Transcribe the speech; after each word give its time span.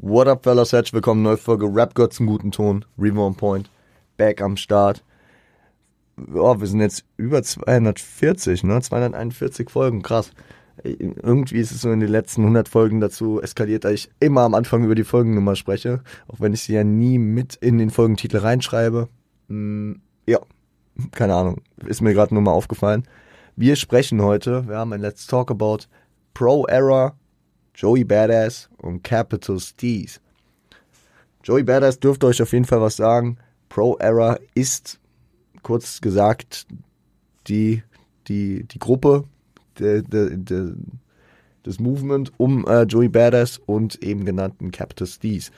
What 0.00 0.28
up, 0.28 0.44
fellas? 0.44 0.72
Herzlich 0.72 0.92
willkommen, 0.92 1.22
neue 1.22 1.36
Folge 1.36 1.66
Rap 1.66 1.98
einen 1.98 2.28
guten 2.28 2.52
Ton. 2.52 2.84
Revo 2.96 3.26
on 3.26 3.34
Point. 3.34 3.68
Back 4.16 4.40
am 4.40 4.56
Start. 4.56 5.02
Oh, 6.34 6.60
wir 6.60 6.68
sind 6.68 6.80
jetzt 6.80 7.04
über 7.16 7.42
240, 7.42 8.62
ne? 8.62 8.80
241 8.80 9.68
Folgen, 9.68 10.02
krass. 10.02 10.30
Irgendwie 10.84 11.58
ist 11.58 11.72
es 11.72 11.80
so 11.80 11.90
in 11.90 11.98
den 11.98 12.10
letzten 12.10 12.42
100 12.42 12.68
Folgen 12.68 13.00
dazu 13.00 13.42
eskaliert, 13.42 13.82
dass 13.82 13.92
ich 13.92 14.10
immer 14.20 14.42
am 14.42 14.54
Anfang 14.54 14.84
über 14.84 14.94
die 14.94 15.02
Folgennummer 15.02 15.56
spreche, 15.56 16.04
auch 16.28 16.38
wenn 16.38 16.52
ich 16.52 16.62
sie 16.62 16.74
ja 16.74 16.84
nie 16.84 17.18
mit 17.18 17.56
in 17.56 17.78
den 17.78 17.90
Folgentitel 17.90 18.36
reinschreibe. 18.36 19.08
Hm, 19.48 20.00
ja, 20.28 20.38
keine 21.10 21.34
Ahnung, 21.34 21.60
ist 21.84 22.02
mir 22.02 22.14
gerade 22.14 22.34
nur 22.34 22.44
mal 22.44 22.52
aufgefallen. 22.52 23.02
Wir 23.56 23.74
sprechen 23.74 24.22
heute, 24.22 24.68
wir 24.68 24.76
haben 24.76 24.92
ein 24.92 25.00
Let's 25.00 25.26
Talk 25.26 25.50
About 25.50 25.86
Pro 26.34 26.66
Error 26.66 27.16
Joey 27.78 28.02
Badass 28.02 28.68
und 28.78 29.04
Capital 29.04 29.60
Steez. 29.60 30.20
Joey 31.44 31.62
Badass 31.62 32.00
dürfte 32.00 32.26
euch 32.26 32.42
auf 32.42 32.52
jeden 32.52 32.64
Fall 32.64 32.80
was 32.80 32.96
sagen. 32.96 33.38
Pro 33.68 33.96
Era 33.98 34.36
ist, 34.54 34.98
kurz 35.62 36.00
gesagt, 36.00 36.66
die, 37.46 37.84
die, 38.26 38.64
die 38.64 38.78
Gruppe, 38.80 39.22
de, 39.78 40.02
de, 40.02 40.36
de, 40.36 40.74
das 41.62 41.78
Movement 41.78 42.32
um 42.36 42.66
äh, 42.66 42.82
Joey 42.82 43.08
Badass 43.08 43.58
und 43.64 44.02
eben 44.02 44.24
genannten 44.24 44.72
Capital 44.72 45.06
Steez. 45.06 45.52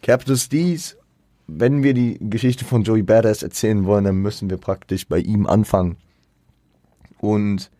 Capital 0.00 0.38
Steez, 0.38 0.96
wenn 1.48 1.82
wir 1.82 1.92
die 1.92 2.16
Geschichte 2.18 2.64
von 2.64 2.82
Joey 2.82 3.02
Badass 3.02 3.42
erzählen 3.42 3.84
wollen, 3.84 4.04
dann 4.04 4.16
müssen 4.16 4.48
wir 4.48 4.56
praktisch 4.56 5.06
bei 5.06 5.18
ihm 5.18 5.46
anfangen. 5.46 5.98
Und 7.18 7.70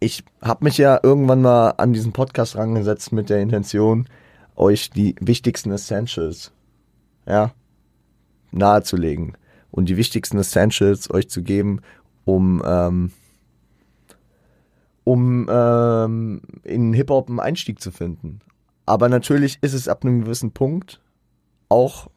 ich 0.00 0.24
habe 0.42 0.64
mich 0.64 0.78
ja 0.78 1.00
irgendwann 1.02 1.42
mal 1.42 1.70
an 1.70 1.92
diesen 1.92 2.12
Podcast 2.12 2.56
rangesetzt 2.56 3.12
mit 3.12 3.30
der 3.30 3.40
Intention, 3.40 4.08
euch 4.54 4.90
die 4.90 5.14
wichtigsten 5.20 5.70
Essentials, 5.70 6.52
ja, 7.26 7.52
nahezulegen 8.52 9.36
und 9.70 9.88
die 9.88 9.96
wichtigsten 9.96 10.38
Essentials 10.38 11.10
euch 11.10 11.28
zu 11.28 11.42
geben, 11.42 11.80
um 12.24 12.62
ähm, 12.64 13.12
um 15.04 15.46
ähm, 15.48 16.42
in 16.64 16.92
Hip 16.92 17.10
Hop 17.10 17.28
einen 17.28 17.38
Einstieg 17.38 17.80
zu 17.80 17.92
finden. 17.92 18.40
Aber 18.86 19.08
natürlich 19.08 19.58
ist 19.60 19.72
es 19.72 19.88
ab 19.88 20.04
einem 20.04 20.22
gewissen 20.22 20.50
Punkt 20.50 21.00
auch 21.68 22.08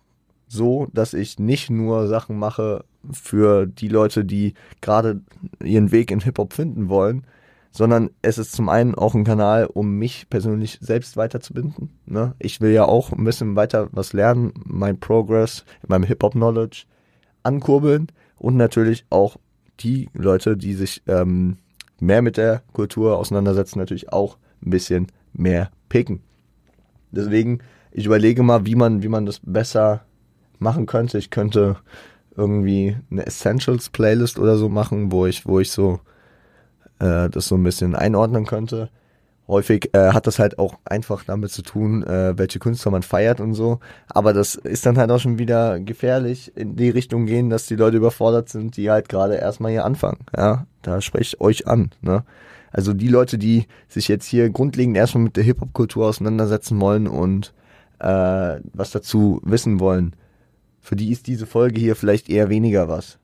so, 0.47 0.87
dass 0.93 1.13
ich 1.13 1.37
nicht 1.37 1.69
nur 1.69 2.07
Sachen 2.07 2.37
mache 2.37 2.83
für 3.11 3.67
die 3.67 3.87
Leute, 3.87 4.25
die 4.25 4.55
gerade 4.81 5.21
ihren 5.63 5.91
Weg 5.91 6.09
in 6.09 6.19
Hip 6.21 6.39
Hop 6.39 6.53
finden 6.53 6.89
wollen, 6.89 7.25
sondern 7.71 8.09
es 8.21 8.37
ist 8.37 8.53
zum 8.53 8.69
einen 8.69 8.95
auch 8.95 9.13
ein 9.13 9.23
Kanal, 9.23 9.65
um 9.65 9.97
mich 9.97 10.29
persönlich 10.29 10.79
selbst 10.81 11.17
weiterzubinden. 11.17 11.89
Ne? 12.05 12.33
Ich 12.39 12.61
will 12.61 12.71
ja 12.71 12.85
auch 12.85 13.11
ein 13.11 13.23
bisschen 13.23 13.55
weiter 13.55 13.89
was 13.91 14.13
lernen, 14.13 14.53
mein 14.65 14.99
Progress, 14.99 15.65
meinem 15.87 16.03
Hip-Hop-Knowledge 16.03 16.85
ankurbeln 17.43 18.07
und 18.37 18.57
natürlich 18.57 19.05
auch 19.09 19.37
die 19.79 20.09
Leute, 20.13 20.57
die 20.57 20.73
sich 20.73 21.03
ähm, 21.07 21.57
mehr 21.99 22.21
mit 22.21 22.37
der 22.37 22.63
Kultur 22.73 23.17
auseinandersetzen, 23.17 23.79
natürlich 23.79 24.11
auch 24.11 24.37
ein 24.63 24.71
bisschen 24.71 25.07
mehr 25.33 25.71
picken. 25.89 26.21
Deswegen, 27.11 27.59
ich 27.91 28.05
überlege 28.05 28.43
mal, 28.43 28.65
wie 28.65 28.75
man, 28.75 29.03
wie 29.03 29.07
man 29.07 29.25
das 29.25 29.39
besser 29.43 30.03
machen 30.59 30.85
könnte. 30.85 31.17
Ich 31.17 31.29
könnte 31.29 31.77
irgendwie 32.35 32.97
eine 33.09 33.25
Essentials 33.25 33.89
Playlist 33.89 34.39
oder 34.39 34.57
so 34.57 34.69
machen, 34.69 35.11
wo 35.11 35.25
ich, 35.25 35.45
wo 35.45 35.59
ich 35.59 35.71
so 35.71 35.99
äh, 36.99 37.29
das 37.29 37.47
so 37.47 37.55
ein 37.55 37.63
bisschen 37.63 37.95
einordnen 37.95 38.45
könnte. 38.45 38.89
Häufig 39.47 39.89
äh, 39.93 40.13
hat 40.13 40.27
das 40.27 40.37
halt 40.37 40.59
auch 40.59 40.75
einfach 40.85 41.23
damit 41.23 41.49
zu 41.49 41.63
tun, 41.63 42.03
äh, 42.03 42.37
welche 42.37 42.59
Künstler 42.59 42.91
man 42.91 43.01
feiert 43.01 43.39
und 43.39 43.55
so. 43.55 43.79
Aber 44.07 44.31
das 44.31 44.53
ist 44.53 44.85
dann 44.85 44.99
halt 44.99 45.09
auch 45.09 45.19
schon 45.19 45.39
wieder 45.39 45.79
gefährlich 45.79 46.55
in 46.55 46.75
die 46.75 46.89
Richtung 46.89 47.25
gehen, 47.25 47.49
dass 47.49 47.65
die 47.65 47.75
Leute 47.75 47.97
überfordert 47.97 48.49
sind, 48.49 48.77
die 48.77 48.91
halt 48.91 49.09
gerade 49.09 49.35
erstmal 49.35 49.71
hier 49.71 49.85
anfangen. 49.85 50.19
Ja, 50.37 50.67
da 50.83 51.01
spreche 51.01 51.35
ich 51.35 51.41
euch 51.41 51.67
an. 51.67 51.89
Ne? 52.01 52.23
Also 52.71 52.93
die 52.93 53.07
Leute, 53.07 53.39
die 53.39 53.65
sich 53.87 54.07
jetzt 54.07 54.27
hier 54.27 54.51
grundlegend 54.51 54.95
erstmal 54.95 55.23
mit 55.23 55.35
der 55.35 55.43
Hip-Hop-Kultur 55.43 56.05
auseinandersetzen 56.05 56.79
wollen 56.79 57.07
und 57.07 57.51
äh, 57.97 58.59
was 58.73 58.91
dazu 58.91 59.41
wissen 59.43 59.79
wollen, 59.79 60.15
für 60.79 60.95
die 60.95 61.11
ist 61.11 61.25
diese 61.25 61.47
Folge 61.47 61.79
hier 61.79 61.95
vielleicht 61.95 62.29
eher 62.29 62.49
weniger 62.49 62.87
was 62.87 63.17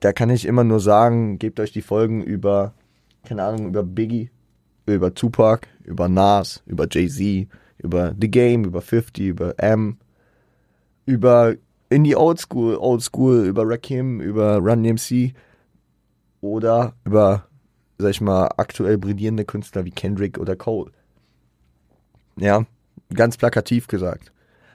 da 0.00 0.12
kann 0.12 0.30
ich 0.30 0.46
immer 0.46 0.64
nur 0.64 0.80
sagen, 0.80 1.38
gebt 1.38 1.60
euch 1.60 1.72
die 1.72 1.82
Folgen 1.82 2.22
über, 2.22 2.74
keine 3.24 3.42
Ahnung, 3.42 3.68
über 3.68 3.82
Biggie, 3.82 4.30
über 4.86 5.14
Tupac, 5.14 5.66
über 5.84 6.08
Nas, 6.08 6.62
über 6.66 6.86
Jay-Z, 6.90 7.48
über 7.78 8.14
The 8.20 8.30
Game, 8.30 8.64
über 8.64 8.82
50, 8.82 9.26
über 9.26 9.58
M, 9.58 9.98
über 11.06 11.54
in 11.90 12.04
die 12.04 12.16
Old 12.16 12.40
School, 12.40 12.76
Old 12.76 13.02
School, 13.02 13.44
über 13.46 13.68
Rakim, 13.68 14.20
über 14.20 14.56
Run 14.58 14.82
DMC 14.82 15.34
oder 16.40 16.94
über, 17.04 17.46
sag 17.98 18.10
ich 18.10 18.20
mal, 18.20 18.48
aktuell 18.56 18.98
brillierende 18.98 19.44
Künstler 19.44 19.84
wie 19.84 19.90
Kendrick 19.90 20.38
oder 20.38 20.56
Cole. 20.56 20.90
Ja, 22.36 22.66
ganz 23.14 23.36
plakativ 23.36 23.86
gesagt. 23.86 24.32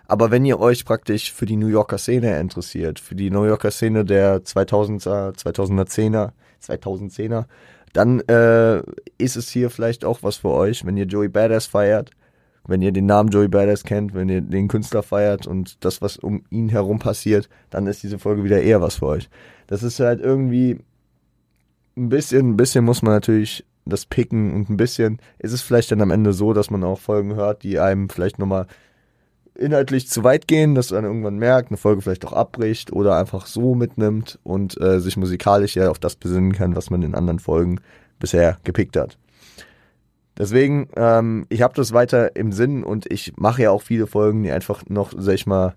Aber 0.09 0.31
wenn 0.31 0.43
ihr 0.43 0.59
euch 0.59 0.85
praktisch 0.85 1.31
für 1.31 1.45
die 1.45 1.55
New 1.55 1.67
Yorker 1.67 1.99
Szene 1.99 2.39
interessiert, 2.39 2.99
für 2.99 3.13
die 3.13 3.29
New 3.29 3.43
Yorker 3.43 3.69
Szene 3.69 4.03
der 4.03 4.39
2000er, 4.43 5.35
2010er, 5.37 6.31
2010er, 6.63 7.45
dann 7.93 8.19
äh, 8.21 8.81
ist 9.19 9.35
es 9.35 9.49
hier 9.49 9.69
vielleicht 9.69 10.03
auch 10.03 10.23
was 10.23 10.37
für 10.37 10.49
euch, 10.49 10.83
wenn 10.83 10.97
ihr 10.97 11.05
Joey 11.05 11.29
Badass 11.29 11.67
feiert, 11.67 12.09
wenn 12.65 12.81
ihr 12.81 12.91
den 12.91 13.05
Namen 13.05 13.29
Joey 13.29 13.49
Badass 13.49 13.83
kennt, 13.83 14.15
wenn 14.15 14.29
ihr 14.29 14.41
den 14.41 14.67
Künstler 14.67 15.03
feiert 15.03 15.45
und 15.45 15.85
das, 15.85 16.01
was 16.01 16.17
um 16.17 16.43
ihn 16.49 16.69
herum 16.69 16.97
passiert, 16.97 17.47
dann 17.69 17.85
ist 17.85 18.01
diese 18.01 18.17
Folge 18.17 18.43
wieder 18.43 18.63
eher 18.63 18.81
was 18.81 18.95
für 18.95 19.05
euch. 19.05 19.29
Das 19.67 19.83
ist 19.83 19.99
halt 19.99 20.21
irgendwie 20.21 20.79
ein 21.95 22.09
bisschen, 22.09 22.49
ein 22.49 22.57
bisschen 22.57 22.83
muss 22.83 23.03
man 23.03 23.13
natürlich 23.13 23.63
das 23.85 24.07
picken 24.07 24.55
und 24.55 24.71
ein 24.71 24.77
bisschen 24.77 25.19
ist 25.37 25.53
es 25.53 25.61
vielleicht 25.61 25.91
dann 25.91 26.01
am 26.01 26.09
Ende 26.09 26.33
so, 26.33 26.53
dass 26.53 26.71
man 26.71 26.83
auch 26.83 26.99
Folgen 26.99 27.35
hört, 27.35 27.61
die 27.61 27.77
einem 27.77 28.09
vielleicht 28.09 28.39
nochmal 28.39 28.65
inhaltlich 29.59 30.07
zu 30.07 30.23
weit 30.23 30.47
gehen, 30.47 30.75
dass 30.75 30.87
dann 30.87 31.03
irgendwann 31.03 31.37
merkt, 31.37 31.69
eine 31.69 31.77
Folge 31.77 32.01
vielleicht 32.01 32.25
auch 32.25 32.33
abbricht 32.33 32.91
oder 32.91 33.17
einfach 33.17 33.45
so 33.45 33.75
mitnimmt 33.75 34.39
und 34.43 34.79
äh, 34.81 34.99
sich 34.99 35.17
musikalisch 35.17 35.75
ja 35.75 35.89
auf 35.89 35.99
das 35.99 36.15
besinnen 36.15 36.53
kann, 36.53 36.75
was 36.75 36.89
man 36.89 37.03
in 37.03 37.15
anderen 37.15 37.39
Folgen 37.39 37.79
bisher 38.19 38.57
gepickt 38.63 38.97
hat. 38.97 39.17
Deswegen, 40.37 40.87
ähm, 40.95 41.45
ich 41.49 41.61
habe 41.61 41.73
das 41.75 41.91
weiter 41.91 42.35
im 42.35 42.53
Sinn 42.53 42.83
und 42.83 43.11
ich 43.11 43.33
mache 43.35 43.63
ja 43.63 43.71
auch 43.71 43.81
viele 43.81 44.07
Folgen, 44.07 44.43
die 44.43 44.51
einfach 44.51 44.83
noch, 44.87 45.11
sag 45.17 45.35
ich 45.35 45.45
mal, 45.45 45.75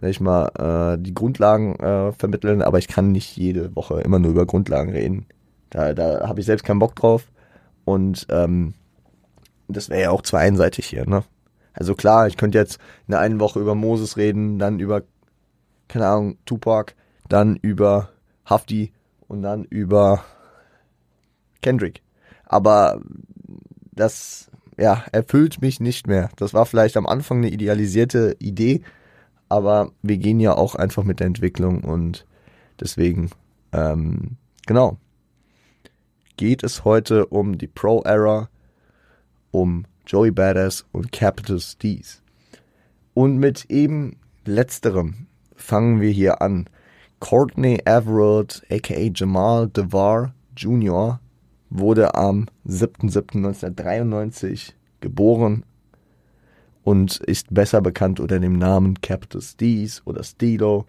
sag 0.00 0.10
ich 0.10 0.20
mal, 0.20 0.96
äh, 0.96 1.00
die 1.00 1.14
Grundlagen 1.14 1.76
äh, 1.76 2.12
vermitteln, 2.12 2.60
aber 2.60 2.78
ich 2.78 2.88
kann 2.88 3.12
nicht 3.12 3.36
jede 3.36 3.74
Woche 3.76 4.00
immer 4.00 4.18
nur 4.18 4.32
über 4.32 4.46
Grundlagen 4.46 4.90
reden. 4.90 5.26
Da, 5.70 5.94
da 5.94 6.28
habe 6.28 6.40
ich 6.40 6.46
selbst 6.46 6.64
keinen 6.64 6.80
Bock 6.80 6.96
drauf 6.96 7.30
und 7.84 8.26
ähm, 8.30 8.74
das 9.68 9.88
wäre 9.88 10.02
ja 10.02 10.10
auch 10.10 10.22
zu 10.22 10.36
einseitig 10.36 10.86
hier, 10.86 11.08
ne? 11.08 11.22
Also 11.80 11.94
klar, 11.94 12.26
ich 12.26 12.36
könnte 12.36 12.58
jetzt 12.58 12.78
in 13.06 13.12
der 13.12 13.20
einen 13.20 13.40
Woche 13.40 13.58
über 13.58 13.74
Moses 13.74 14.18
reden, 14.18 14.58
dann 14.58 14.80
über, 14.80 15.02
keine 15.88 16.08
Ahnung, 16.08 16.36
Tupac, 16.44 16.92
dann 17.26 17.56
über 17.56 18.10
Hafti 18.44 18.92
und 19.28 19.40
dann 19.40 19.64
über 19.64 20.22
Kendrick. 21.62 22.02
Aber 22.44 23.00
das, 23.92 24.50
ja, 24.76 25.06
erfüllt 25.10 25.62
mich 25.62 25.80
nicht 25.80 26.06
mehr. 26.06 26.28
Das 26.36 26.52
war 26.52 26.66
vielleicht 26.66 26.98
am 26.98 27.06
Anfang 27.06 27.38
eine 27.38 27.48
idealisierte 27.48 28.36
Idee, 28.40 28.82
aber 29.48 29.90
wir 30.02 30.18
gehen 30.18 30.38
ja 30.38 30.54
auch 30.54 30.74
einfach 30.74 31.02
mit 31.02 31.20
der 31.20 31.28
Entwicklung 31.28 31.82
und 31.82 32.26
deswegen, 32.78 33.30
ähm, 33.72 34.36
genau, 34.66 34.98
geht 36.36 36.62
es 36.62 36.84
heute 36.84 37.24
um 37.24 37.56
die 37.56 37.68
Pro-Era, 37.68 38.50
um 39.50 39.86
Joey 40.10 40.30
Badass 40.32 40.84
und 40.90 41.12
Capital 41.12 41.60
Steez. 41.60 42.20
Und 43.14 43.38
mit 43.38 43.70
eben 43.70 44.16
letzterem 44.44 45.28
fangen 45.54 46.00
wir 46.00 46.10
hier 46.10 46.42
an. 46.42 46.68
Courtney 47.20 47.78
Everett, 47.84 48.60
aka 48.68 49.08
Jamal 49.14 49.68
DeVar 49.68 50.34
Jr., 50.56 51.20
wurde 51.68 52.16
am 52.16 52.48
7.7.1993 52.66 54.72
geboren 55.00 55.64
und 56.82 57.18
ist 57.18 57.54
besser 57.54 57.80
bekannt 57.80 58.18
unter 58.18 58.40
dem 58.40 58.58
Namen 58.58 59.00
Capital 59.00 59.42
Steez 59.42 60.02
oder 60.06 60.24
Stilo. 60.24 60.86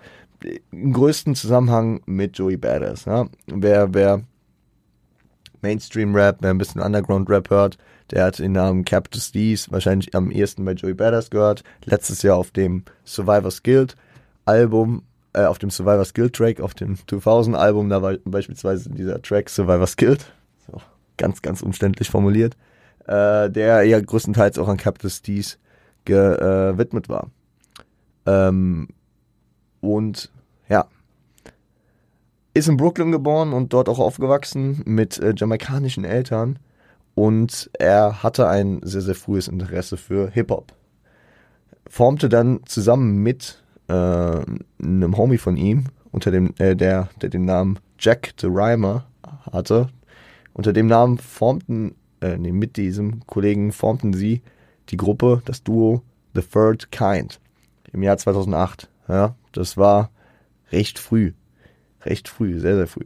Im 0.72 0.94
größten 0.94 1.36
Zusammenhang 1.36 2.02
mit 2.08 2.40
Joey 2.40 2.58
Badass. 2.58 3.06
Ja. 3.06 3.28
Wer, 3.46 3.94
wer 3.94 4.24
Mainstream-Rap, 5.62 6.38
wer 6.42 6.50
ein 6.50 6.58
bisschen 6.58 6.82
Underground-Rap 6.82 7.50
hört, 7.50 7.78
der 8.12 8.26
hat 8.26 8.40
den 8.40 8.52
Namen 8.52 8.86
Capital 8.86 9.22
Steez 9.22 9.72
wahrscheinlich 9.72 10.14
am 10.16 10.32
ehesten 10.32 10.66
bei 10.66 10.74
Joey 10.74 10.94
Badass 10.94 11.30
gehört. 11.30 11.64
Letztes 11.86 12.22
Jahr 12.22 12.38
auf 12.38 12.52
dem 12.52 12.84
Survivor's 13.06 13.64
Guild 13.64 13.96
Album, 14.46 15.04
äh, 15.34 15.44
auf 15.44 15.60
dem 15.60 15.70
Survivor's 15.70 16.14
Guild 16.14 16.34
Track, 16.34 16.60
auf 16.60 16.74
dem 16.74 16.98
2000 17.08 17.56
Album, 17.56 17.90
da 17.90 18.02
war 18.02 18.18
beispielsweise 18.26 18.90
dieser 18.90 19.22
Track 19.22 19.50
Survivor's 19.50 19.96
Guild. 19.96 20.26
So, 20.68 20.82
ganz, 21.18 21.42
ganz 21.42 21.62
umständlich 21.62 22.10
formuliert. 22.10 22.58
Äh, 23.06 23.50
der 23.50 23.84
ja 23.84 24.00
größtenteils 24.00 24.60
auch 24.60 24.68
an 24.68 24.78
Capital 24.78 25.10
Steez 25.10 25.58
gewidmet 26.06 27.10
war. 27.10 27.30
Ähm, 28.26 28.90
und 29.80 30.32
ja, 30.70 30.88
ist 32.54 32.68
in 32.68 32.78
Brooklyn 32.78 33.12
geboren 33.12 33.54
und 33.54 33.74
dort 33.74 33.90
auch 33.90 34.00
aufgewachsen 34.00 34.82
mit 34.86 35.20
äh, 35.20 35.34
jamaikanischen 35.36 36.04
Eltern 36.04 36.60
und 37.16 37.70
er 37.78 38.24
hatte 38.24 38.48
ein 38.48 38.82
sehr, 38.84 39.02
sehr 39.02 39.16
frühes 39.16 39.48
Interesse 39.48 39.98
für 39.98 40.30
Hip-Hop. 40.30 40.74
Formte 41.88 42.30
dann 42.30 42.62
zusammen 42.66 43.18
mit 43.18 43.64
äh, 43.88 43.94
einem 43.94 45.18
Homie 45.18 45.38
von 45.38 45.58
ihm, 45.58 45.86
unter 46.12 46.32
dem, 46.32 46.54
äh, 46.58 46.76
der, 46.76 47.10
der 47.22 47.30
den 47.30 47.46
Namen 47.46 47.80
Jack 48.00 48.34
the 48.40 48.48
Rhymer 48.48 49.06
hatte, 49.52 49.90
unter 50.54 50.74
dem 50.74 50.88
Namen 50.88 51.18
formten, 51.18 51.96
äh, 52.22 52.38
nee, 52.38 52.52
mit 52.52 52.78
diesem 52.78 53.26
Kollegen 53.28 53.72
formten 53.72 54.14
sie 54.14 54.42
die 54.90 54.98
Gruppe, 54.98 55.42
das 55.46 55.64
Duo 55.64 56.02
The 56.34 56.42
Third 56.42 56.92
Kind 56.92 57.40
im 57.92 58.04
Jahr 58.04 58.18
2008. 58.18 58.90
Ja, 59.08 59.36
das 59.52 59.78
war 59.78 60.10
recht 60.72 61.00
früh. 61.00 61.34
Recht 62.06 62.28
früh, 62.28 62.60
sehr, 62.60 62.76
sehr 62.76 62.88
früh. 62.88 63.06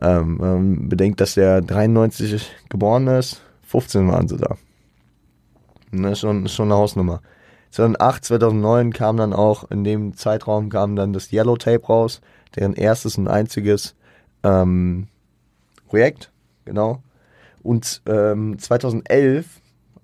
Ähm, 0.00 0.40
ähm, 0.42 0.88
bedenkt, 0.88 1.20
dass 1.20 1.36
er 1.36 1.62
93 1.62 2.50
geboren 2.68 3.06
ist. 3.06 3.42
15 3.66 4.08
waren 4.08 4.28
sie 4.28 4.36
da. 4.36 4.56
Ne, 5.90 6.14
schon, 6.14 6.48
schon 6.48 6.70
eine 6.70 6.80
Hausnummer. 6.80 7.22
2008, 7.70 8.24
2009 8.24 8.92
kam 8.92 9.16
dann 9.16 9.32
auch, 9.32 9.70
in 9.70 9.84
dem 9.84 10.16
Zeitraum 10.16 10.68
kam 10.68 10.96
dann 10.96 11.12
das 11.12 11.32
Yellow 11.32 11.56
Tape 11.56 11.86
raus, 11.86 12.20
deren 12.54 12.74
erstes 12.74 13.18
und 13.18 13.28
einziges 13.28 13.94
ähm, 14.42 15.08
Projekt, 15.88 16.30
genau. 16.64 17.02
Und 17.62 18.02
ähm, 18.06 18.58
2011, 18.58 19.46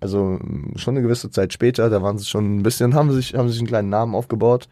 also 0.00 0.38
schon 0.76 0.94
eine 0.94 1.02
gewisse 1.02 1.31
Zeit 1.31 1.52
später, 1.52 1.88
da 1.90 2.02
waren 2.02 2.19
sie 2.19 2.26
schon 2.26 2.56
ein 2.56 2.62
bisschen, 2.62 2.94
haben 2.94 3.12
sich, 3.12 3.35
haben 3.35 3.49
sich 3.49 3.58
einen 3.58 3.69
kleinen 3.69 3.88
Namen 3.88 4.14
aufgebaut, 4.14 4.69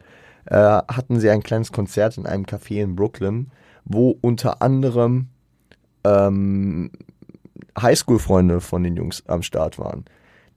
äh, 0.46 0.56
hatten 0.56 1.20
sie 1.20 1.30
ein 1.30 1.42
kleines 1.42 1.72
Konzert 1.72 2.16
in 2.18 2.26
einem 2.26 2.44
Café 2.44 2.82
in 2.82 2.96
Brooklyn, 2.96 3.50
wo 3.84 4.16
unter 4.20 4.62
anderem 4.62 5.28
ähm, 6.04 6.90
Highschool-Freunde 7.80 8.60
von 8.60 8.82
den 8.82 8.96
Jungs 8.96 9.22
am 9.26 9.42
Start 9.42 9.78
waren. 9.78 10.04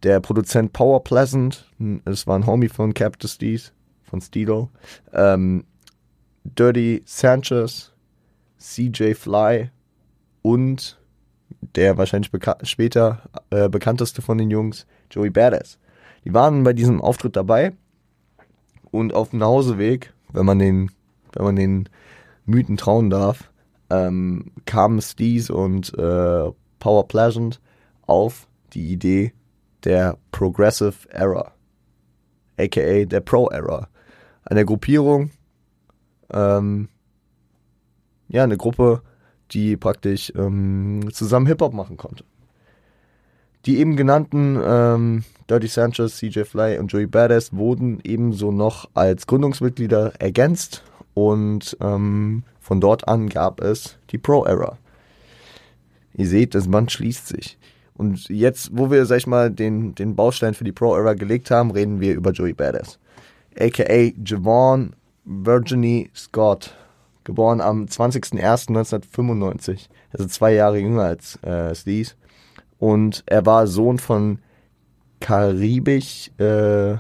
Der 0.04 0.20
Produzent 0.20 0.74
Power 0.74 1.04
Pleasant, 1.04 1.72
das 2.06 2.28
war 2.28 2.38
ein 2.38 2.46
Homie 2.46 2.70
von 2.70 2.94
Captain 2.94 3.30
Steez, 3.30 3.72
von 4.04 4.20
Steelo, 4.22 4.70
ähm, 5.14 5.64
Dirty 6.44 7.02
Sanchez, 7.06 7.94
CJ 8.60 9.14
Fly 9.14 9.70
und 10.42 11.00
der 11.76 11.98
wahrscheinlich 11.98 12.32
später 12.64 13.22
äh, 13.50 13.70
bekannteste 13.70 14.22
von 14.22 14.38
den 14.38 14.52
Jungs, 14.52 14.86
Joey 15.10 15.30
Badass. 15.30 15.80
Die 16.26 16.34
waren 16.34 16.64
bei 16.64 16.74
diesem 16.74 17.02
Auftritt 17.02 17.36
dabei 17.36 17.74
und 18.94 19.14
auf 19.14 19.32
dem 19.32 19.40
Nachhauseweg, 19.40 20.14
wenn 20.32 20.46
man 20.46 20.60
den, 20.60 20.92
wenn 21.34 21.44
man 21.44 21.56
den 21.56 21.90
Mythen 22.46 22.78
trauen 22.78 23.10
darf, 23.10 23.52
ähm, 23.90 24.52
kamen 24.66 25.02
Steez 25.02 25.50
und 25.50 25.98
äh, 25.98 26.52
Power 26.80 27.08
Pleasant 27.08 27.60
auf 28.06 28.48
die 28.74 28.92
Idee 28.92 29.34
der 29.84 30.18
Progressive 30.32 31.10
Era, 31.10 31.54
aka 32.58 33.06
der 33.06 33.22
Pro 33.22 33.50
Era. 33.50 33.88
Eine 34.46 34.64
Gruppierung, 34.64 35.32
ähm, 36.32 36.90
ja, 38.28 38.44
eine 38.44 38.58
Gruppe, 38.58 39.02
die 39.52 39.76
praktisch 39.76 40.32
ähm, 40.36 41.10
zusammen 41.12 41.48
Hip-Hop 41.48 41.74
machen 41.74 41.98
konnte. 41.98 42.26
Die 43.66 43.78
eben 43.78 43.96
genannten 43.96 44.60
ähm, 44.62 45.24
Dirty 45.50 45.68
Sanchez, 45.68 46.18
CJ 46.18 46.44
Fly 46.44 46.80
und 46.80 46.92
Joey 46.92 47.08
Badass 47.08 47.54
wurden 47.54 48.02
ebenso 48.04 48.52
noch 48.52 48.90
als 48.94 49.26
Gründungsmitglieder 49.28 50.14
ergänzt 50.20 50.84
und 51.14 51.78
ähm, 51.80 52.44
von 52.60 52.82
dort 52.82 53.08
an 53.08 53.30
gab 53.30 53.62
es 53.62 53.98
die 54.10 54.18
Pro-Era. 54.18 54.78
Ihr 56.16 56.28
seht, 56.28 56.54
das 56.56 56.70
Band 56.70 56.92
schließt 56.92 57.28
sich. 57.28 57.58
Und 57.96 58.28
jetzt, 58.30 58.72
wo 58.74 58.92
wir, 58.92 59.06
sag 59.06 59.18
ich 59.18 59.28
mal, 59.28 59.52
den, 59.52 59.94
den 59.96 60.16
Baustein 60.16 60.54
für 60.54 60.64
die 60.64 60.72
Pro-Era 60.72 61.14
gelegt 61.14 61.52
haben, 61.52 61.72
reden 61.72 62.00
wir 62.02 62.14
über 62.16 62.32
Joey 62.32 62.54
Badass. 62.54 62.98
AKA 63.60 64.14
Javon 64.26 64.96
Virginie 65.26 66.10
Scott 66.16 66.76
geboren 67.24 67.62
am 67.62 67.86
20.01.1995, 67.86 69.88
also 70.12 70.28
zwei 70.28 70.54
Jahre 70.54 70.80
jünger 70.80 71.04
als 71.04 71.42
äh, 71.44 71.74
Sleaze. 71.74 72.16
Und 72.84 73.24
er 73.28 73.46
war 73.46 73.66
Sohn 73.66 73.98
von 73.98 74.40
Karibisch, 75.22 76.30
äh, 76.38 76.98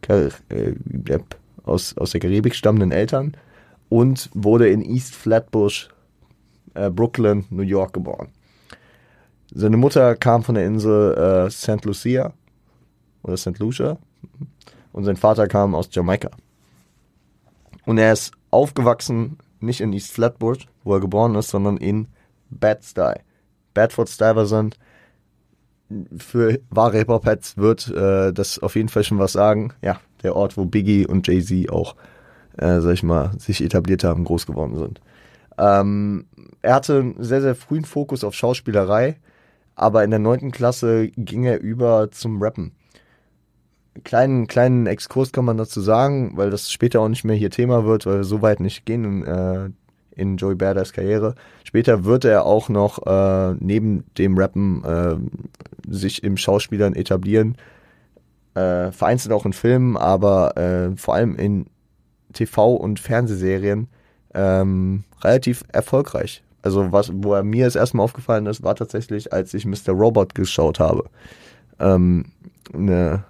Kar 0.00 0.30
äh, 0.48 0.72
aus, 1.64 1.94
aus 1.94 2.12
der 2.12 2.20
Karibik 2.22 2.54
stammenden 2.54 2.90
Eltern 2.90 3.36
und 3.90 4.30
wurde 4.32 4.70
in 4.70 4.80
East 4.80 5.14
Flatbush, 5.14 5.90
äh, 6.72 6.88
Brooklyn, 6.88 7.44
New 7.50 7.60
York 7.62 7.92
geboren. 7.92 8.28
Seine 9.52 9.76
Mutter 9.76 10.16
kam 10.16 10.42
von 10.42 10.54
der 10.54 10.64
Insel 10.64 11.12
äh, 11.12 11.50
St. 11.50 11.84
Lucia 11.84 12.32
oder 13.22 13.36
St. 13.36 13.58
Lucia 13.58 13.98
und 14.94 15.04
sein 15.04 15.18
Vater 15.18 15.48
kam 15.48 15.74
aus 15.74 15.90
Jamaika. 15.92 16.30
Und 17.84 17.98
er 17.98 18.14
ist 18.14 18.32
aufgewachsen, 18.50 19.36
nicht 19.60 19.82
in 19.82 19.92
East 19.92 20.12
Flatbush, 20.12 20.66
wo 20.82 20.94
er 20.94 21.00
geboren 21.00 21.34
ist, 21.34 21.50
sondern 21.50 21.76
in 21.76 22.08
Bed-Stuy. 22.48 23.27
Bedford-Stuyvesant. 23.74 24.78
Für 26.16 26.58
wahre 26.70 26.98
Hip-Hop-Heads 26.98 27.56
wird 27.56 27.88
äh, 27.88 28.32
das 28.32 28.58
auf 28.58 28.76
jeden 28.76 28.88
Fall 28.88 29.04
schon 29.04 29.18
was 29.18 29.32
sagen. 29.32 29.72
Ja, 29.82 30.00
der 30.22 30.36
Ort, 30.36 30.56
wo 30.56 30.64
Biggie 30.64 31.06
und 31.06 31.26
Jay-Z 31.26 31.70
auch, 31.70 31.96
äh, 32.58 32.80
sag 32.80 32.92
ich 32.92 33.02
mal, 33.02 33.30
sich 33.38 33.62
etabliert 33.62 34.04
haben, 34.04 34.24
groß 34.24 34.46
geworden 34.46 34.76
sind. 34.76 35.00
Ähm, 35.56 36.26
er 36.62 36.74
hatte 36.74 36.98
einen 36.98 37.22
sehr, 37.22 37.40
sehr 37.40 37.54
frühen 37.54 37.84
Fokus 37.84 38.22
auf 38.22 38.34
Schauspielerei, 38.34 39.16
aber 39.74 40.04
in 40.04 40.10
der 40.10 40.18
neunten 40.18 40.50
Klasse 40.50 41.08
ging 41.08 41.44
er 41.44 41.60
über 41.60 42.10
zum 42.10 42.42
Rappen 42.42 42.72
kleinen, 44.04 44.46
kleinen 44.46 44.86
Exkurs 44.86 45.32
kann 45.32 45.44
man 45.44 45.56
dazu 45.56 45.80
sagen, 45.80 46.32
weil 46.36 46.50
das 46.50 46.70
später 46.70 47.00
auch 47.00 47.08
nicht 47.08 47.24
mehr 47.24 47.36
hier 47.36 47.50
Thema 47.50 47.84
wird, 47.84 48.06
weil 48.06 48.18
wir 48.18 48.24
so 48.24 48.42
weit 48.42 48.60
nicht 48.60 48.86
gehen 48.86 49.04
in, 49.04 49.24
äh, 49.24 49.70
in 50.18 50.36
Joey 50.36 50.54
Badass 50.54 50.92
Karriere. 50.92 51.34
Später 51.64 52.04
wird 52.04 52.24
er 52.24 52.44
auch 52.44 52.68
noch 52.68 53.06
äh, 53.06 53.54
neben 53.60 54.04
dem 54.18 54.36
Rappen 54.36 54.84
äh, 54.84 55.16
sich 55.88 56.22
im 56.22 56.36
Schauspielern 56.36 56.94
etablieren. 56.94 57.56
Äh, 58.54 58.92
vereinzelt 58.92 59.32
auch 59.32 59.46
in 59.46 59.52
Filmen, 59.52 59.96
aber 59.96 60.56
äh, 60.56 60.96
vor 60.96 61.14
allem 61.14 61.36
in 61.36 61.66
TV- 62.34 62.76
und 62.76 63.00
Fernsehserien 63.00 63.88
ähm, 64.34 65.04
relativ 65.22 65.64
erfolgreich. 65.72 66.42
Also 66.62 66.92
was, 66.92 67.10
wo 67.14 67.34
er 67.34 67.44
mir 67.44 67.64
das 67.64 67.76
erstmal 67.76 68.04
aufgefallen 68.04 68.46
ist, 68.46 68.62
war 68.62 68.74
tatsächlich, 68.74 69.32
als 69.32 69.54
ich 69.54 69.64
Mr. 69.64 69.92
Robot 69.92 70.34
geschaut 70.34 70.80
habe. 70.80 71.04
Ähm, 71.78 72.26
eine 72.74 73.24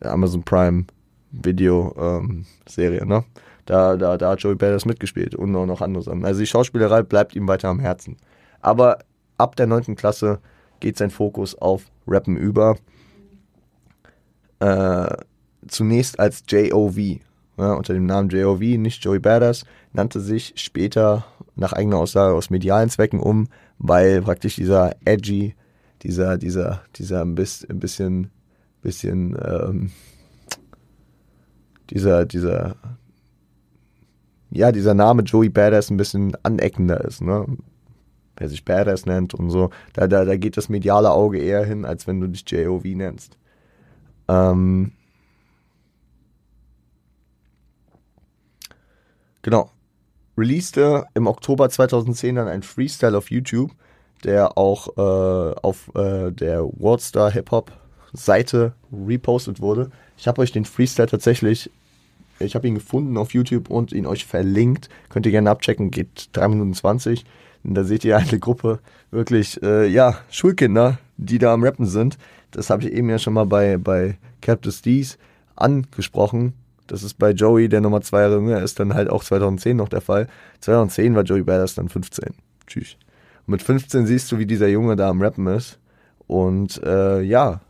Amazon 0.00 0.42
Prime 0.42 0.84
Video 1.30 1.94
ähm, 1.98 2.44
Serie, 2.68 3.06
ne? 3.06 3.24
Da, 3.66 3.96
da, 3.96 4.16
da 4.16 4.30
hat 4.30 4.40
Joey 4.40 4.56
Badass 4.56 4.84
mitgespielt 4.84 5.34
und 5.34 5.54
auch 5.54 5.66
noch 5.66 5.80
andere 5.80 6.02
Sachen. 6.02 6.24
Also 6.24 6.40
die 6.40 6.46
Schauspielerei 6.46 7.02
bleibt 7.02 7.36
ihm 7.36 7.46
weiter 7.46 7.68
am 7.68 7.78
Herzen. 7.78 8.16
Aber 8.60 8.98
ab 9.38 9.56
der 9.56 9.66
9. 9.66 9.94
Klasse 9.96 10.40
geht 10.80 10.98
sein 10.98 11.10
Fokus 11.10 11.54
auf 11.54 11.84
Rappen 12.06 12.36
über. 12.36 12.76
Äh, 14.58 15.16
zunächst 15.68 16.18
als 16.18 16.42
J.O.V. 16.48 17.20
Ja, 17.58 17.74
unter 17.74 17.94
dem 17.94 18.06
Namen 18.06 18.30
J.O.V., 18.30 18.62
nicht 18.80 19.04
Joey 19.04 19.18
Badass, 19.18 19.64
nannte 19.92 20.20
sich 20.20 20.54
später 20.56 21.24
nach 21.54 21.72
eigener 21.72 21.98
Aussage 21.98 22.34
aus 22.34 22.50
medialen 22.50 22.88
Zwecken 22.88 23.20
um, 23.20 23.48
weil 23.78 24.22
praktisch 24.22 24.56
dieser 24.56 24.96
edgy, 25.04 25.54
dieser, 26.02 26.38
dieser, 26.38 26.82
dieser 26.96 27.22
ein 27.22 27.34
bisschen 27.34 28.30
bisschen 28.82 29.36
ähm, 29.42 29.90
dieser, 31.90 32.26
dieser, 32.26 32.76
ja, 34.52 34.72
dieser 34.72 34.94
Name 34.94 35.22
Joey 35.22 35.48
Badass 35.48 35.90
ein 35.90 35.96
bisschen 35.96 36.36
aneckender 36.42 37.02
ist, 37.04 37.22
ne? 37.22 37.46
Wer 38.36 38.48
sich 38.48 38.64
Badass 38.64 39.06
nennt 39.06 39.34
und 39.34 39.50
so, 39.50 39.70
da, 39.92 40.06
da, 40.06 40.24
da 40.24 40.36
geht 40.36 40.56
das 40.56 40.68
mediale 40.68 41.10
Auge 41.10 41.38
eher 41.38 41.64
hin, 41.64 41.84
als 41.84 42.06
wenn 42.06 42.20
du 42.20 42.28
dich 42.28 42.44
JOV 42.48 42.84
nennst. 42.84 43.36
Ähm, 44.28 44.92
genau. 49.42 49.70
Releaste 50.36 51.04
im 51.14 51.26
Oktober 51.26 51.68
2010 51.68 52.36
dann 52.36 52.48
ein 52.48 52.62
Freestyle 52.62 53.16
auf 53.16 53.30
YouTube, 53.30 53.70
der 54.24 54.56
auch 54.56 54.88
äh, 54.96 55.54
auf 55.60 55.94
äh, 55.94 56.30
der 56.30 56.62
Worldstar 56.62 57.30
Hip 57.30 57.50
Hop 57.50 57.70
Seite 58.14 58.74
repostet 58.90 59.60
wurde. 59.60 59.90
Ich 60.16 60.26
habe 60.26 60.40
euch 60.40 60.52
den 60.52 60.64
Freestyle 60.64 61.08
tatsächlich, 61.08 61.70
ich 62.44 62.54
habe 62.54 62.68
ihn 62.68 62.74
gefunden 62.74 63.16
auf 63.16 63.32
YouTube 63.32 63.70
und 63.70 63.92
ihn 63.92 64.06
euch 64.06 64.26
verlinkt. 64.26 64.88
Könnt 65.08 65.26
ihr 65.26 65.32
gerne 65.32 65.50
abchecken, 65.50 65.90
geht 65.90 66.28
3 66.32 66.48
Minuten 66.48 66.74
20. 66.74 67.24
Und 67.64 67.74
da 67.74 67.84
seht 67.84 68.04
ihr 68.04 68.16
eine 68.16 68.38
Gruppe 68.38 68.80
wirklich, 69.10 69.62
äh, 69.62 69.86
ja, 69.86 70.18
Schulkinder, 70.30 70.98
die 71.16 71.38
da 71.38 71.52
am 71.52 71.62
Rappen 71.62 71.86
sind. 71.86 72.18
Das 72.50 72.70
habe 72.70 72.82
ich 72.82 72.92
eben 72.92 73.08
ja 73.08 73.18
schon 73.18 73.34
mal 73.34 73.46
bei, 73.46 73.76
bei 73.76 74.18
Captain 74.40 74.72
Steez 74.72 75.18
angesprochen. 75.56 76.54
Das 76.86 77.02
ist 77.02 77.14
bei 77.14 77.30
Joey, 77.30 77.68
der 77.68 77.80
Nummer 77.80 78.00
zwei 78.02 78.22
Jahre 78.22 78.34
jünger 78.34 78.60
ist, 78.60 78.80
dann 78.80 78.94
halt 78.94 79.08
auch 79.08 79.24
2010 79.24 79.76
noch 79.76 79.88
der 79.88 80.00
Fall. 80.00 80.28
2010 80.60 81.14
war 81.14 81.22
Joey 81.22 81.42
Badass 81.42 81.74
dann 81.74 81.88
15. 81.88 82.34
Tschüss. 82.66 82.96
Und 83.46 83.52
mit 83.52 83.62
15 83.62 84.06
siehst 84.06 84.30
du, 84.30 84.38
wie 84.38 84.46
dieser 84.46 84.68
Junge 84.68 84.96
da 84.96 85.08
am 85.08 85.22
Rappen 85.22 85.46
ist. 85.46 85.78
Und 86.26 86.82
äh, 86.82 87.22
ja, 87.22 87.60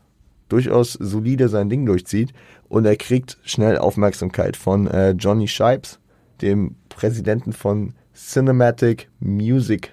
durchaus 0.52 0.92
solide 0.92 1.48
sein 1.48 1.70
Ding 1.70 1.86
durchzieht. 1.86 2.32
Und 2.68 2.84
er 2.84 2.96
kriegt 2.96 3.38
schnell 3.42 3.78
Aufmerksamkeit 3.78 4.56
von 4.56 4.86
äh, 4.86 5.10
Johnny 5.10 5.48
Shipes, 5.48 5.98
dem 6.40 6.76
Präsidenten 6.88 7.52
von 7.52 7.94
Cinematic 8.14 9.08
Music. 9.20 9.90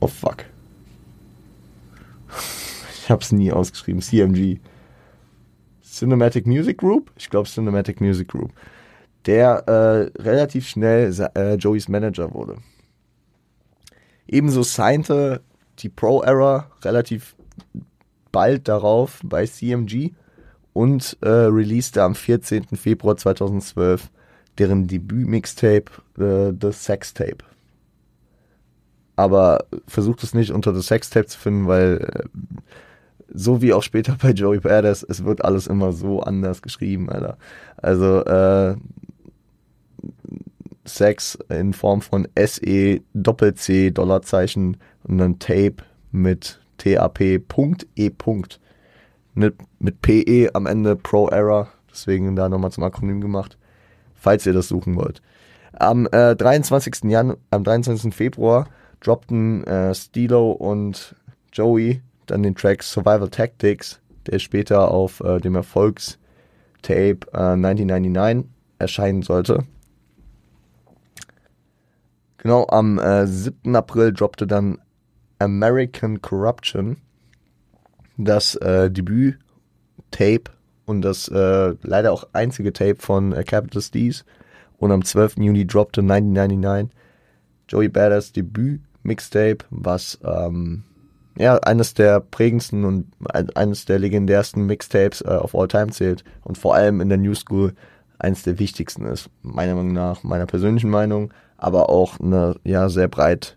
Oh 0.00 0.08
fuck. 0.08 0.44
Ich 3.02 3.10
hab's 3.10 3.32
nie 3.32 3.52
ausgeschrieben. 3.52 4.00
CMG. 4.00 4.58
Cinematic 5.82 6.46
Music 6.46 6.78
Group? 6.78 7.10
Ich 7.16 7.30
glaube 7.30 7.48
Cinematic 7.48 8.00
Music 8.00 8.28
Group. 8.28 8.52
Der 9.26 9.68
äh, 9.68 10.22
relativ 10.22 10.68
schnell 10.68 11.12
äh, 11.34 11.54
Joeys 11.54 11.88
Manager 11.88 12.32
wurde. 12.32 12.56
Ebenso 14.26 14.62
signte 14.62 15.42
die 15.80 15.88
Pro 15.88 16.22
Era 16.22 16.70
relativ 16.82 17.36
bald 18.32 18.68
darauf 18.68 19.20
bei 19.22 19.46
CMG 19.46 20.10
und 20.72 21.16
äh, 21.20 21.28
releaste 21.28 22.02
am 22.02 22.14
14. 22.14 22.64
Februar 22.76 23.16
2012 23.16 24.10
deren 24.58 24.86
Debüt-Mixtape 24.86 25.84
äh, 26.18 26.52
The 26.60 26.72
Sex 26.72 27.14
Tape. 27.14 27.38
Aber 29.16 29.66
versucht 29.86 30.22
es 30.22 30.34
nicht 30.34 30.50
unter 30.50 30.74
The 30.74 30.82
Sex 30.82 31.10
Tape 31.10 31.26
zu 31.26 31.38
finden, 31.38 31.66
weil 31.66 31.98
äh, 31.98 32.24
so 33.34 33.62
wie 33.62 33.72
auch 33.72 33.82
später 33.82 34.16
bei 34.20 34.30
Joey 34.30 34.60
Badass, 34.60 35.02
es 35.02 35.24
wird 35.24 35.44
alles 35.44 35.66
immer 35.66 35.92
so 35.92 36.20
anders 36.20 36.62
geschrieben, 36.62 37.08
Alter. 37.08 37.38
Also 37.76 38.24
äh, 38.24 38.76
Sex 40.84 41.38
in 41.48 41.72
Form 41.72 42.02
von 42.02 42.28
SE 42.36 43.00
Doppel-C 43.14 43.90
Dollarzeichen 43.92 44.78
und 45.04 45.18
dann 45.18 45.38
Tape 45.38 45.76
mit 46.10 46.61
TAP 46.82 47.38
Punkt 47.46 47.86
E 47.96 48.10
Punkt. 48.10 48.60
Mit, 49.34 49.54
mit 49.78 50.02
PE 50.02 50.50
am 50.52 50.66
Ende 50.66 50.94
Pro 50.94 51.28
Error, 51.28 51.68
deswegen 51.90 52.36
da 52.36 52.48
nochmal 52.48 52.70
zum 52.70 52.84
Akronym 52.84 53.20
gemacht, 53.20 53.56
falls 54.14 54.44
ihr 54.44 54.52
das 54.52 54.68
suchen 54.68 54.96
wollt. 54.96 55.22
Am 55.72 56.06
äh, 56.12 56.36
23. 56.36 57.04
Jan 57.04 57.36
am 57.50 57.64
23. 57.64 58.14
Februar 58.14 58.68
droppten 59.00 59.64
äh, 59.64 59.94
Stilo 59.94 60.52
und 60.52 61.16
Joey 61.52 62.02
dann 62.26 62.42
den 62.42 62.54
Track 62.54 62.82
Survival 62.82 63.28
Tactics, 63.28 64.00
der 64.26 64.38
später 64.38 64.90
auf 64.90 65.20
äh, 65.20 65.38
dem 65.38 65.54
Erfolgstape 65.54 67.26
äh, 67.32 67.38
1999 67.38 68.50
erscheinen 68.78 69.22
sollte. 69.22 69.64
Genau, 72.36 72.66
am 72.68 72.98
äh, 72.98 73.26
7. 73.26 73.74
April 73.74 74.12
droppte 74.12 74.46
dann 74.46 74.78
American 75.44 76.20
Corruption, 76.22 76.98
das 78.16 78.54
äh, 78.56 78.90
Debüt-Tape 78.90 80.44
und 80.86 81.02
das 81.02 81.28
äh, 81.28 81.74
leider 81.82 82.12
auch 82.12 82.24
einzige 82.32 82.72
Tape 82.72 82.96
von 82.98 83.32
äh, 83.32 83.44
Capital 83.44 83.82
Steez. 83.82 84.24
Und 84.78 84.90
am 84.90 85.04
12. 85.04 85.36
Juni 85.38 85.66
droppte 85.66 86.00
1999 86.00 86.90
Joey 87.68 87.88
Badass 87.88 88.32
Debüt-Mixtape, 88.32 89.58
was 89.70 90.18
ähm, 90.24 90.82
ja, 91.38 91.56
eines 91.58 91.94
der 91.94 92.20
prägendsten 92.20 92.84
und 92.84 93.06
eines 93.54 93.84
der 93.84 93.98
legendärsten 93.98 94.66
Mixtapes 94.66 95.22
äh, 95.22 95.28
of 95.28 95.54
all 95.54 95.68
time 95.68 95.88
zählt 95.90 96.24
und 96.42 96.58
vor 96.58 96.74
allem 96.74 97.00
in 97.00 97.08
der 97.08 97.18
New 97.18 97.34
School 97.34 97.74
eines 98.18 98.42
der 98.42 98.58
wichtigsten 98.58 99.06
ist, 99.06 99.30
meiner 99.42 99.74
Meinung 99.74 99.92
nach, 99.92 100.22
meiner 100.22 100.46
persönlichen 100.46 100.90
Meinung, 100.90 101.32
aber 101.56 101.88
auch 101.88 102.20
eine 102.20 102.56
ja 102.64 102.88
sehr 102.88 103.08
breit 103.08 103.56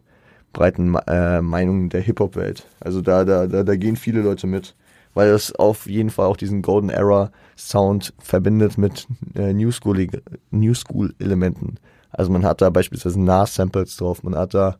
breiten 0.56 0.96
äh, 1.08 1.42
Meinung 1.42 1.90
der 1.90 2.02
Hip-Hop-Welt. 2.02 2.66
Also 2.80 3.02
da, 3.02 3.26
da, 3.26 3.46
da, 3.46 3.64
da 3.64 3.76
gehen 3.76 3.98
viele 3.98 4.22
Leute 4.22 4.48
mit, 4.48 4.74
weil 5.14 5.30
es 5.30 5.54
auf 5.54 5.86
jeden 5.86 6.10
Fall 6.10 6.26
auch 6.26 6.38
diesen 6.38 6.62
Golden 6.62 6.90
Era 6.90 7.32
Sound 7.58 8.14
verbindet 8.20 8.78
mit 8.78 9.06
äh, 9.36 9.54
New 9.54 9.72
School 9.72 10.08
New 10.52 10.74
School 10.74 11.14
Elementen. 11.20 11.76
Also 12.10 12.32
man 12.32 12.46
hat 12.46 12.62
da 12.62 12.70
beispielsweise 12.70 13.22
Nas-Samples 13.22 13.98
drauf, 13.98 14.24
man 14.24 14.36
hat 14.36 14.54
da 14.54 14.78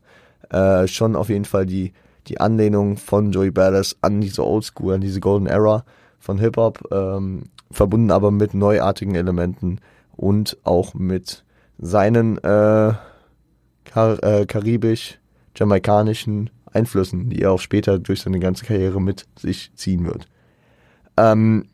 äh, 0.50 0.88
schon 0.88 1.16
auf 1.16 1.30
jeden 1.30 1.46
Fall 1.46 1.66
die 1.66 1.92
die 2.28 2.40
Anlehnung 2.40 2.98
von 2.98 3.32
Joey 3.32 3.52
Badass 3.52 3.98
an 4.02 4.22
diese 4.22 4.46
Oldschool, 4.46 4.96
an 4.96 5.02
diese 5.02 5.20
Golden 5.20 5.48
Era 5.48 5.86
von 6.20 6.40
Hip-Hop, 6.40 6.88
ähm, 6.92 7.44
verbunden 7.70 8.12
aber 8.12 8.32
mit 8.32 8.54
neuartigen 8.54 9.16
Elementen 9.16 9.80
und 10.16 10.58
auch 10.64 10.94
mit 10.94 11.44
seinen 11.78 12.38
äh, 12.40 12.94
Kar 13.84 14.24
äh, 14.24 14.46
karibisch-jamaikanischen 15.56 16.50
Einflüssen, 16.72 17.30
die 17.30 17.42
er 17.42 17.52
auch 17.52 17.60
später 17.60 18.00
durch 18.00 18.22
seine 18.22 18.40
ganze 18.40 18.66
Karriere 18.66 19.02
mit 19.02 19.26
sich 19.40 19.72
ziehen 19.76 20.06
wird. 20.06 20.28
Ähm, 21.18 21.66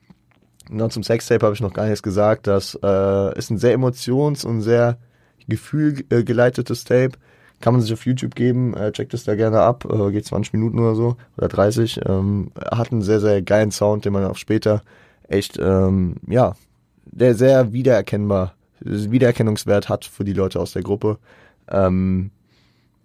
noch 0.70 0.90
zum 0.90 1.04
Sextape 1.04 1.46
habe 1.46 1.56
ich 1.56 1.62
noch 1.62 1.74
gar 1.74 1.86
nichts 1.86 2.04
gesagt. 2.04 2.48
Das 2.48 2.78
äh, 2.82 3.38
ist 3.38 3.50
ein 3.50 3.58
sehr 3.58 3.74
emotions- 3.74 4.46
und 4.46 4.62
sehr 4.62 4.98
gefühlgeleitetes 5.48 6.84
Tape. 6.84 7.14
Kann 7.60 7.74
man 7.74 7.82
sich 7.82 7.94
auf 7.94 8.06
YouTube 8.06 8.36
geben, 8.36 8.76
äh, 8.76 8.92
checkt 8.92 9.14
es 9.14 9.24
da 9.24 9.36
gerne 9.36 9.62
ab, 9.62 9.86
äh, 9.86 10.12
geht 10.12 10.26
20 10.26 10.54
Minuten 10.54 10.80
oder 10.80 10.96
so 10.96 11.18
oder 11.38 11.48
30. 11.48 12.02
Ähm, 12.06 12.52
hat 12.72 12.92
einen 12.92 13.02
sehr, 13.02 13.20
sehr 13.20 13.42
geilen 13.42 13.72
Sound, 13.72 14.06
den 14.06 14.14
man 14.14 14.26
auch 14.26 14.38
später 14.38 14.82
echt, 15.28 15.60
ähm, 15.60 16.16
ja, 16.28 16.56
der 17.06 17.36
sehr 17.36 17.74
wiedererkennbar, 17.74 18.56
Wiedererkennungswert 18.80 19.90
hat 19.90 20.06
für 20.06 20.24
die 20.24 20.34
Leute 20.34 20.60
aus 20.60 20.74
der 20.74 20.82
Gruppe. 20.82 21.18
Ähm, 21.70 22.32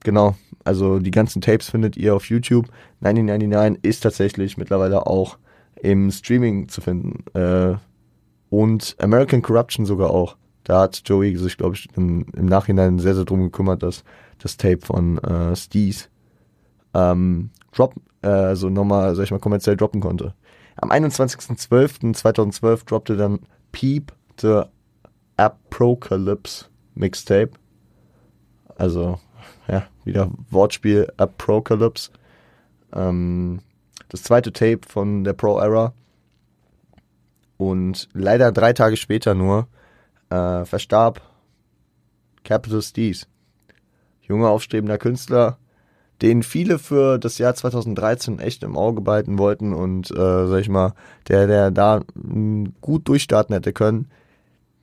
genau, 0.06 0.36
also 0.64 1.00
die 1.00 1.10
ganzen 1.10 1.42
Tapes 1.42 1.68
findet 1.68 1.96
ihr 1.96 2.14
auf 2.14 2.30
YouTube. 2.30 2.66
1999 3.02 3.84
ist 3.84 4.00
tatsächlich 4.00 4.56
mittlerweile 4.56 5.06
auch 5.06 5.36
im 5.82 6.12
Streaming 6.12 6.68
zu 6.68 6.80
finden. 6.80 7.24
Äh, 7.36 7.74
und 8.48 8.96
American 9.00 9.42
Corruption 9.42 9.84
sogar 9.84 10.10
auch. 10.10 10.36
Da 10.62 10.82
hat 10.82 11.02
Joey 11.04 11.36
sich, 11.36 11.56
glaube 11.56 11.74
ich, 11.74 11.88
im, 11.96 12.24
im, 12.36 12.46
Nachhinein 12.46 13.00
sehr, 13.00 13.16
sehr 13.16 13.24
drum 13.24 13.42
gekümmert, 13.42 13.82
dass 13.82 14.04
das 14.38 14.56
Tape 14.56 14.78
von 14.80 15.18
äh, 15.18 15.54
Steez 15.56 16.08
ähm, 16.94 17.50
drop, 17.72 17.94
äh, 18.22 18.28
also 18.28 18.70
nochmal, 18.70 19.14
sag 19.16 19.24
ich 19.24 19.32
mal, 19.32 19.40
kommerziell 19.40 19.76
droppen 19.76 20.00
konnte. 20.00 20.34
Am 20.76 20.90
21.12.2012 20.92 22.86
droppte 22.86 23.16
dann 23.16 23.40
Peep 23.72 24.12
the 24.40 24.62
Apocalypse 25.36 26.66
Mixtape. 26.94 27.50
Also, 28.76 29.18
ja, 29.68 29.86
wieder 30.04 30.30
Wortspiel 30.50 31.12
Apocalypse. 31.16 32.10
Ähm, 32.92 33.60
das 34.08 34.22
zweite 34.22 34.52
Tape 34.52 34.80
von 34.86 35.24
der 35.24 35.32
Pro 35.32 35.58
Era. 35.58 35.92
Und 37.56 38.08
leider 38.12 38.52
drei 38.52 38.72
Tage 38.72 38.96
später 38.96 39.34
nur 39.34 39.68
äh, 40.30 40.64
verstarb 40.64 41.20
Capital 42.44 42.82
Steez. 42.82 43.26
Junger, 44.22 44.50
aufstrebender 44.50 44.98
Künstler, 44.98 45.58
den 46.22 46.42
viele 46.42 46.78
für 46.78 47.18
das 47.18 47.38
Jahr 47.38 47.54
2013 47.54 48.38
echt 48.38 48.62
im 48.62 48.76
Auge 48.76 49.00
behalten 49.00 49.38
wollten 49.38 49.72
und, 49.72 50.10
äh, 50.10 50.46
sag 50.46 50.60
ich 50.60 50.68
mal, 50.68 50.94
der, 51.28 51.46
der 51.46 51.70
da 51.70 52.00
gut 52.80 53.08
durchstarten 53.08 53.54
hätte 53.54 53.72
können, 53.72 54.08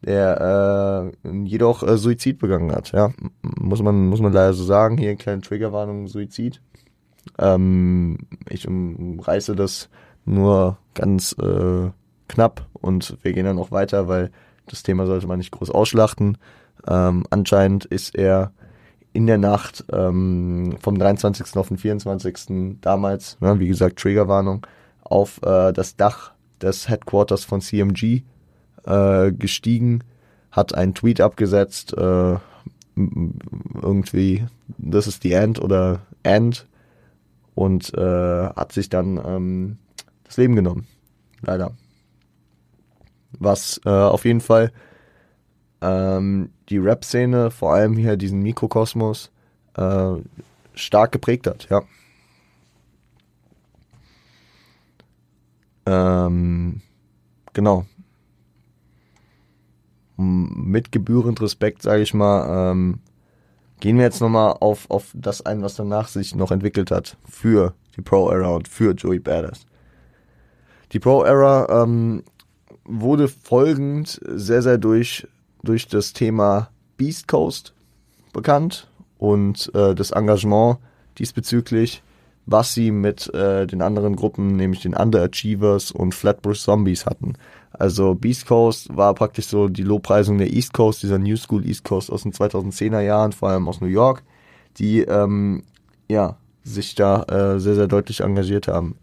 der 0.06 1.12
äh, 1.24 1.30
jedoch 1.44 1.84
äh, 1.84 1.98
Suizid 1.98 2.40
begangen 2.40 2.72
hat. 2.72 2.92
Ja, 2.92 3.12
muss 3.42 3.82
man, 3.82 4.08
muss 4.08 4.22
man 4.22 4.34
leider 4.34 4.54
so 4.54 4.64
sagen. 4.64 4.98
Hier 4.98 5.10
eine 5.10 5.18
kleine 5.18 5.42
Triggerwarnung, 5.42 6.08
Suizid. 6.08 6.62
Ähm, 7.38 8.20
ich 8.50 8.68
umreiße 8.68 9.56
das 9.56 9.90
nur 10.26 10.78
ganz 10.94 11.34
äh, 11.34 11.90
knapp 12.28 12.68
und 12.74 13.18
wir 13.22 13.34
gehen 13.34 13.46
dann 13.46 13.56
noch 13.56 13.72
weiter, 13.72 14.08
weil 14.08 14.32
das 14.66 14.84
Thema 14.84 15.06
sollte 15.06 15.28
man 15.28 15.38
nicht 15.38 15.52
groß 15.52 15.70
ausschlachten. 15.70 16.38
Ähm, 16.88 17.26
anscheinend 17.30 17.86
ist 17.86 18.16
er 18.16 18.52
in 19.14 19.28
der 19.28 19.38
Nacht 19.38 19.86
ähm, 19.92 20.76
vom 20.80 20.98
23. 20.98 21.56
auf 21.56 21.68
den 21.68 21.78
24. 21.78 22.80
damals, 22.82 23.40
ne, 23.40 23.60
wie 23.60 23.68
gesagt, 23.68 24.00
Triggerwarnung, 24.00 24.66
auf 25.02 25.40
äh, 25.44 25.72
das 25.72 25.96
Dach 25.96 26.34
des 26.62 26.90
Headquarters 26.90 27.44
von 27.44 27.62
CMG 27.62 28.24
äh, 28.86 29.32
gestiegen, 29.32 30.04
hat 30.52 30.74
einen 30.75 30.94
Tweet 30.94 31.22
abgesetzt, 31.22 31.94
äh, 31.98 32.36
irgendwie, 32.96 34.46
this 34.78 35.08
is 35.08 35.20
the 35.22 35.34
end 35.34 35.60
oder 35.62 36.02
end 36.22 36.68
und 37.56 37.94
äh, 37.96 38.48
hat 38.50 38.72
sich 38.72 38.90
dann 38.90 39.20
ähm, 39.25 39.78
das 40.24 40.38
Leben 40.38 40.56
genommen. 40.56 40.88
Leider 41.42 41.72
was 43.40 43.82
äh, 43.86 43.90
auf 43.90 44.25
jeden 44.25 44.42
Fall 44.42 44.72
ähm, 45.82 46.52
die 46.70 46.78
Rap-Szene, 46.78 47.52
vor 47.52 47.74
allem 47.74 47.98
hier 47.98 48.18
diesen 48.18 48.42
Mikrokosmos, 48.42 49.32
äh, 49.75 50.13
stark 50.74 51.12
geprägt 51.12 51.48
hat, 51.48 51.68
ja. 51.70 51.82
Ähm, 55.86 56.82
genau. 57.52 57.86
Mit 60.24 60.92
gebührend 60.92 61.42
Respekt, 61.42 61.82
sage 61.82 62.01
ich 62.01 62.13
mal, 62.13 62.72
ähm, 62.72 63.00
gehen 63.80 63.98
wir 63.98 64.03
jetzt 64.03 64.22
nochmal 64.22 64.56
auf, 64.60 64.89
auf 64.89 65.12
das 65.13 65.46
ein, 65.46 65.62
was 65.62 65.75
danach 65.75 66.08
sich 66.08 66.36
noch 66.36 66.51
entwickelt 66.51 66.92
hat 66.92 67.18
für 67.27 67.74
die 67.98 68.01
Pro-Era 68.01 68.50
und 68.50 68.68
für 68.68 68.94
Joey 68.94 69.20
Badass. 69.20 69.65
Die 70.92 71.00
Pro-Era 71.00 71.84
ähm, 71.84 72.24
wurde 72.86 73.27
folgend 73.27 74.22
sehr, 74.25 74.62
sehr 74.62 74.77
durch, 74.77 75.27
durch 75.63 75.88
das 75.88 76.13
Thema 76.13 76.70
Beast 76.98 77.27
Coast 77.27 77.74
bekannt 78.32 78.88
und 79.18 79.72
äh, 79.74 79.96
das 79.96 80.12
Engagement 80.12 80.77
diesbezüglich, 81.18 82.03
was 82.46 82.74
sie 82.74 82.92
mit 82.92 83.34
äh, 83.34 83.66
den 83.68 83.82
anderen 83.82 84.16
Gruppen, 84.16 84.56
nämlich 84.56 84.82
den 84.82 84.96
Underachievers 84.96 85.92
und 85.92 86.14
Flatbush 86.14 86.62
Zombies 86.62 87.06
hatten. 87.06 87.34
Also 87.72 88.16
Beast 88.16 88.46
Coast 88.46 88.96
war 88.96 89.14
praktisch 89.16 89.48
so 89.48 89.68
die 89.68 89.84
Lobpreisung 89.84 90.38
der 90.38 90.54
East 90.54 90.74
Coast, 90.74 91.04
dieser 91.04 91.18
New 91.18 91.38
School 91.38 91.66
East 91.66 91.84
Coast 91.84 92.12
aus 92.12 92.24
den 92.24 92.34
2010er 92.34 93.02
Jahren, 93.02 93.32
vor 93.32 93.50
allem 93.50 93.68
aus 93.68 93.82
New 93.82 93.88
York, 93.88 94.24
die 94.78 95.02
ähm, 95.02 95.64
ja 96.08 96.38
sich 96.64 96.96
da 96.96 97.24
äh, 97.24 97.60
sehr, 97.60 97.76
sehr 97.76 97.88
deutlich 97.88 98.22
engagiert 98.22 98.68
haben. 98.68 98.96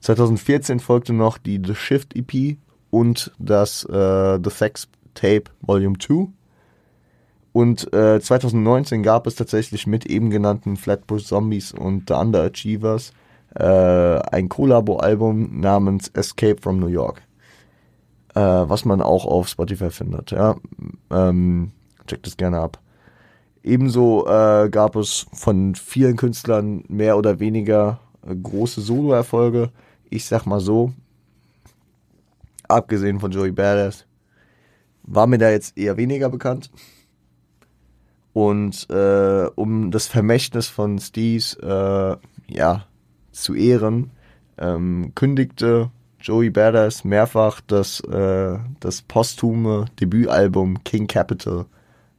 2014 0.00 0.80
folgte 0.80 1.12
noch 1.12 1.38
die 1.38 1.60
The 1.64 1.74
Shift 1.74 2.16
EP 2.16 2.56
und 2.90 3.32
das 3.38 3.84
äh, 3.84 4.38
The 4.42 4.50
Facts 4.50 4.88
Tape 5.14 5.44
Volume 5.60 5.98
2. 5.98 6.28
Und 7.54 7.94
äh, 7.94 8.20
2019 8.20 9.04
gab 9.04 9.28
es 9.28 9.36
tatsächlich 9.36 9.86
mit 9.86 10.06
eben 10.06 10.30
genannten 10.30 10.76
Flatbush 10.76 11.24
Zombies 11.24 11.70
und 11.70 12.08
The 12.08 12.14
Underachievers 12.14 13.12
äh, 13.54 13.64
ein 13.64 14.48
Collabo-Album 14.48 15.60
namens 15.60 16.08
Escape 16.08 16.60
from 16.60 16.80
New 16.80 16.88
York. 16.88 17.22
Äh, 18.34 18.40
was 18.40 18.84
man 18.84 19.00
auch 19.00 19.24
auf 19.24 19.46
Spotify 19.46 19.90
findet. 19.90 20.32
Ja. 20.32 20.56
Ähm, 21.12 21.70
checkt 22.08 22.26
es 22.26 22.36
gerne 22.36 22.58
ab. 22.58 22.80
Ebenso 23.62 24.26
äh, 24.26 24.68
gab 24.68 24.96
es 24.96 25.26
von 25.32 25.76
vielen 25.76 26.16
Künstlern 26.16 26.82
mehr 26.88 27.16
oder 27.16 27.38
weniger 27.38 28.00
äh, 28.26 28.34
große 28.34 28.80
Solo-Erfolge. 28.80 29.70
Ich 30.10 30.26
sag 30.26 30.44
mal 30.44 30.58
so, 30.58 30.92
abgesehen 32.66 33.20
von 33.20 33.30
Joey 33.30 33.52
Badass, 33.52 34.06
war 35.04 35.28
mir 35.28 35.38
da 35.38 35.50
jetzt 35.50 35.78
eher 35.78 35.96
weniger 35.96 36.30
bekannt. 36.30 36.72
Und 38.34 38.90
äh, 38.90 39.46
um 39.54 39.92
das 39.92 40.08
Vermächtnis 40.08 40.66
von 40.66 40.98
Steez 40.98 41.56
äh, 41.62 42.16
ja, 42.48 42.86
zu 43.30 43.54
ehren, 43.54 44.10
ähm, 44.58 45.12
kündigte 45.14 45.90
Joey 46.20 46.50
Badass 46.50 47.04
mehrfach 47.04 47.60
das, 47.60 48.00
äh, 48.00 48.58
das 48.80 49.02
posthume 49.02 49.86
Debütalbum 50.00 50.82
King 50.82 51.06
Capital 51.06 51.66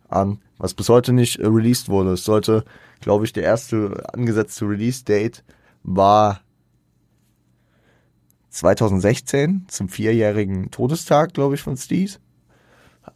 an, 0.07 0.39
was 0.57 0.74
bis 0.74 0.88
heute 0.88 1.12
nicht 1.12 1.39
äh, 1.39 1.48
released 1.48 1.89
wurde. 1.89 2.13
Es 2.13 2.24
sollte, 2.24 2.63
glaube 3.01 3.25
ich, 3.25 3.34
der 3.34 3.43
erste 3.43 4.03
angesetzte 4.13 4.65
Release-Date 4.69 5.43
war 5.84 6.39
2016 8.51 9.65
zum 9.67 9.89
vierjährigen 9.89 10.72
Todestag, 10.72 11.34
glaube 11.34 11.55
ich, 11.55 11.62
von 11.62 11.75
Steez. 11.75 12.22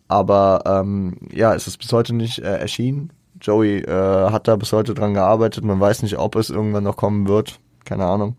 Aber 0.09 0.63
ähm, 0.65 1.17
ja, 1.31 1.53
es 1.53 1.67
ist 1.67 1.77
bis 1.77 1.93
heute 1.93 2.13
nicht 2.13 2.39
äh, 2.39 2.57
erschienen. 2.57 3.11
Joey 3.39 3.79
äh, 3.81 4.31
hat 4.31 4.47
da 4.47 4.55
bis 4.55 4.73
heute 4.73 4.93
dran 4.93 5.13
gearbeitet. 5.13 5.63
Man 5.63 5.79
weiß 5.79 6.01
nicht, 6.01 6.17
ob 6.17 6.35
es 6.35 6.49
irgendwann 6.49 6.83
noch 6.83 6.97
kommen 6.97 7.27
wird. 7.27 7.59
Keine 7.85 8.05
Ahnung. 8.05 8.35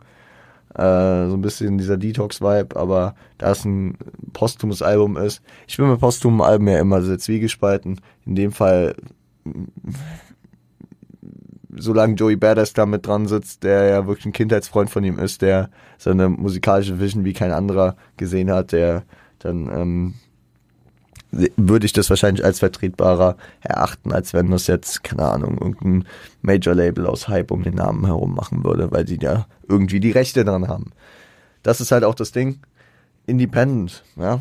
Äh, 0.75 1.29
so 1.29 1.35
ein 1.35 1.41
bisschen 1.41 1.79
dieser 1.79 1.97
Detox-Vibe, 1.97 2.77
aber 2.77 3.15
da 3.39 3.53
es 3.53 3.65
ein 3.65 3.97
posthumes 4.33 4.83
Album 4.83 5.17
ist, 5.17 5.43
ich 5.67 5.77
bin 5.77 5.91
mit 5.91 6.00
posthumen 6.00 6.41
Alben 6.41 6.69
ja 6.69 6.79
immer 6.79 7.03
sehr 7.03 7.19
zwiegespalten. 7.19 8.01
In 8.25 8.37
dem 8.37 8.53
Fall, 8.53 8.94
solange 11.77 12.14
Joey 12.14 12.37
Badass 12.37 12.73
da 12.73 12.87
mit 12.87 13.07
dran 13.07 13.27
sitzt, 13.27 13.64
der 13.64 13.85
ja 13.85 14.07
wirklich 14.07 14.27
ein 14.27 14.33
Kindheitsfreund 14.33 14.90
von 14.90 15.03
ihm 15.03 15.18
ist, 15.18 15.42
der 15.42 15.71
seine 15.99 16.29
musikalische 16.29 17.01
Vision 17.01 17.25
wie 17.25 17.33
kein 17.33 17.53
anderer 17.53 17.97
gesehen 18.16 18.51
hat, 18.51 18.73
der 18.73 19.03
dann 19.40 19.68
ähm, 19.73 20.14
würde 21.31 21.87
ich 21.87 21.93
das 21.93 22.11
wahrscheinlich 22.11 22.45
als 22.45 22.59
vertretbarer 22.59 23.37
erachten, 23.61 24.12
als 24.12 24.35
wenn 24.35 24.51
das 24.51 24.66
jetzt, 24.66 25.05
keine 25.05 25.25
Ahnung, 25.25 25.59
irgendein 25.59 26.05
Major-Label 26.43 27.07
aus 27.07 27.29
Hype 27.29 27.51
um 27.51 27.62
den 27.62 27.75
Namen 27.75 28.05
herum 28.07 28.35
machen 28.35 28.64
würde, 28.64 28.90
weil 28.90 29.05
die 29.05 29.19
ja 29.21 29.47
irgendwie 29.69 30.01
die 30.01 30.11
Rechte 30.11 30.45
dran 30.45 30.69
haben. 30.69 30.90
Das 31.62 31.81
ist 31.81 31.93
halt 31.93 32.05
auch 32.05 32.14
das 32.14 32.33
Ding. 32.33 32.61
Independent, 33.27 34.05
ja. 34.16 34.40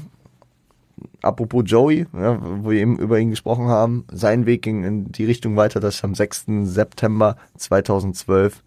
Apropos 1.21 1.63
Joey, 1.65 2.07
ja, 2.13 2.39
wo 2.41 2.71
wir 2.71 2.79
eben 2.79 2.97
über 2.97 3.19
ihn 3.19 3.29
gesprochen 3.29 3.67
haben, 3.67 4.05
sein 4.11 4.45
Weg 4.45 4.63
ging 4.63 4.83
in 4.83 5.11
die 5.11 5.25
Richtung 5.25 5.55
weiter, 5.55 5.79
dass 5.79 6.03
am 6.03 6.15
6. 6.15 6.45
September 6.63 7.37
2012, 7.57 8.63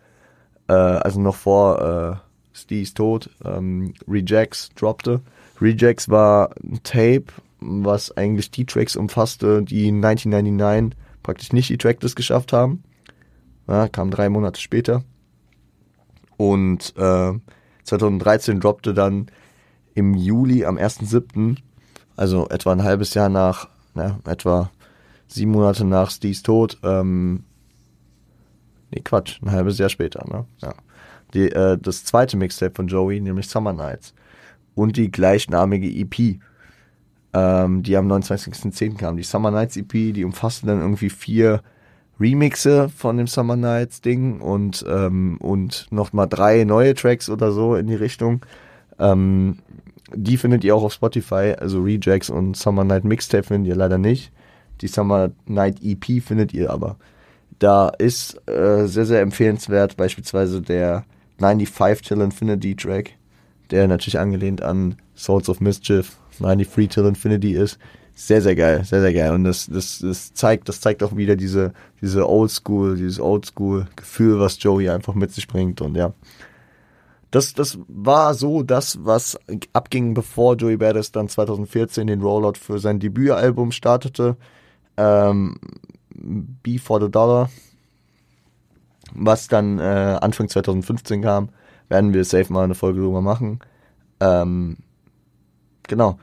äh, 0.68 0.72
also 0.72 1.20
noch 1.20 1.36
vor 1.36 2.22
äh, 2.22 2.56
Steve's 2.56 2.94
Tod, 2.94 3.30
ähm, 3.44 3.94
Rejects 4.08 4.70
droppte. 4.76 5.20
Rejects 5.60 6.08
war 6.08 6.50
ein 6.62 6.80
Tape, 6.82 7.24
was 7.64 8.16
eigentlich 8.16 8.50
die 8.50 8.66
Tracks 8.66 8.96
umfasste, 8.96 9.62
die 9.62 9.88
1999 9.88 10.98
praktisch 11.22 11.52
nicht 11.52 11.68
die 11.68 11.78
Tracklist 11.78 12.16
geschafft 12.16 12.52
haben. 12.52 12.82
Ja, 13.68 13.88
kam 13.88 14.10
drei 14.10 14.28
Monate 14.28 14.60
später. 14.60 15.04
Und 16.36 16.94
äh, 16.96 17.32
2013 17.84 18.60
droppte 18.60 18.94
dann 18.94 19.26
im 19.94 20.14
Juli 20.14 20.64
am 20.64 20.76
1.7., 20.76 21.58
also 22.16 22.48
etwa 22.48 22.72
ein 22.72 22.82
halbes 22.82 23.14
Jahr 23.14 23.28
nach, 23.28 23.68
ja, 23.94 24.18
etwa 24.26 24.70
sieben 25.28 25.52
Monate 25.52 25.84
nach 25.84 26.10
Steve's 26.10 26.42
Tod, 26.42 26.78
ähm, 26.82 27.44
nee, 28.90 29.00
Quatsch, 29.00 29.40
ein 29.42 29.50
halbes 29.50 29.78
Jahr 29.78 29.88
später, 29.88 30.26
ne? 30.28 30.46
Ja. 30.60 30.74
Die, 31.34 31.50
äh, 31.50 31.78
das 31.78 32.04
zweite 32.04 32.36
Mixtape 32.36 32.74
von 32.74 32.88
Joey, 32.88 33.20
nämlich 33.20 33.48
Summer 33.48 33.72
Nights. 33.72 34.12
Und 34.74 34.96
die 34.96 35.10
gleichnamige 35.10 35.88
EP, 35.88 36.40
ähm, 37.34 37.82
die 37.82 37.96
am 37.96 38.10
29.10. 38.10 38.96
kam. 38.96 39.16
Die 39.16 39.22
Summer 39.22 39.50
Nights 39.50 39.76
EP, 39.76 39.90
die 39.90 40.24
umfasste 40.24 40.66
dann 40.66 40.80
irgendwie 40.80 41.10
vier 41.10 41.62
Remixe 42.20 42.88
von 42.88 43.16
dem 43.16 43.26
Summer 43.26 43.56
Nights 43.56 44.00
Ding 44.00 44.40
und, 44.40 44.84
ähm, 44.88 45.38
und 45.40 45.86
nochmal 45.90 46.28
drei 46.28 46.64
neue 46.64 46.94
Tracks 46.94 47.28
oder 47.28 47.52
so 47.52 47.74
in 47.74 47.86
die 47.86 47.94
Richtung. 47.94 48.44
Ähm, 48.98 49.58
die 50.14 50.36
findet 50.36 50.62
ihr 50.62 50.76
auch 50.76 50.84
auf 50.84 50.92
Spotify, 50.92 51.54
also 51.58 51.80
Rejects 51.80 52.28
und 52.28 52.56
Summer 52.56 52.84
Night 52.84 53.04
Mixtape 53.04 53.44
findet 53.44 53.68
ihr 53.68 53.76
leider 53.76 53.98
nicht. 53.98 54.30
Die 54.80 54.88
Summer 54.88 55.30
Night 55.46 55.78
EP 55.82 56.22
findet 56.22 56.52
ihr 56.52 56.70
aber. 56.70 56.96
Da 57.58 57.88
ist 57.88 58.36
äh, 58.48 58.86
sehr, 58.86 59.06
sehr 59.06 59.20
empfehlenswert 59.20 59.96
beispielsweise 59.96 60.60
der 60.60 61.04
95 61.38 62.06
Till 62.06 62.20
Infinity 62.20 62.76
Track, 62.76 63.12
der 63.70 63.88
natürlich 63.88 64.18
angelehnt 64.18 64.62
an 64.62 64.96
Souls 65.14 65.48
of 65.48 65.60
Mischief 65.60 66.18
93 66.38 66.88
Till 66.88 67.06
Infinity 67.06 67.52
ist. 67.52 67.78
Sehr, 68.14 68.42
sehr 68.42 68.54
geil, 68.54 68.84
sehr, 68.84 69.00
sehr 69.00 69.14
geil. 69.14 69.32
Und 69.32 69.44
das, 69.44 69.66
das, 69.66 70.00
das 70.00 70.34
zeigt, 70.34 70.68
das 70.68 70.80
zeigt 70.80 71.02
auch 71.02 71.16
wieder 71.16 71.34
diese, 71.34 71.72
diese 72.00 72.28
Oldschool, 72.28 72.96
dieses 72.96 73.18
Oldschool-Gefühl, 73.18 74.38
was 74.38 74.62
Joey 74.62 74.90
einfach 74.90 75.14
mit 75.14 75.32
sich 75.32 75.48
bringt. 75.48 75.80
Und 75.80 75.96
ja. 75.96 76.12
Das, 77.30 77.54
das 77.54 77.78
war 77.88 78.34
so 78.34 78.62
das, 78.62 78.98
was 79.02 79.38
abging, 79.72 80.12
bevor 80.12 80.56
Joey 80.56 80.76
Badass 80.76 81.12
dann 81.12 81.28
2014 81.30 82.06
den 82.06 82.20
Rollout 82.20 82.58
für 82.58 82.78
sein 82.78 83.00
Debütalbum 83.00 83.72
startete. 83.72 84.36
Ähm, 84.98 85.56
B 86.14 86.76
for 86.76 87.00
the 87.00 87.10
Dollar. 87.10 87.48
Was 89.14 89.48
dann 89.48 89.78
äh, 89.78 90.18
Anfang 90.20 90.48
2015 90.48 91.22
kam, 91.22 91.48
werden 91.88 92.12
wir 92.12 92.24
safe 92.24 92.52
mal 92.52 92.64
eine 92.64 92.74
Folge 92.74 93.00
drüber 93.00 93.22
machen. 93.22 93.60
Ähm, 94.20 94.76
genau. 95.88 96.18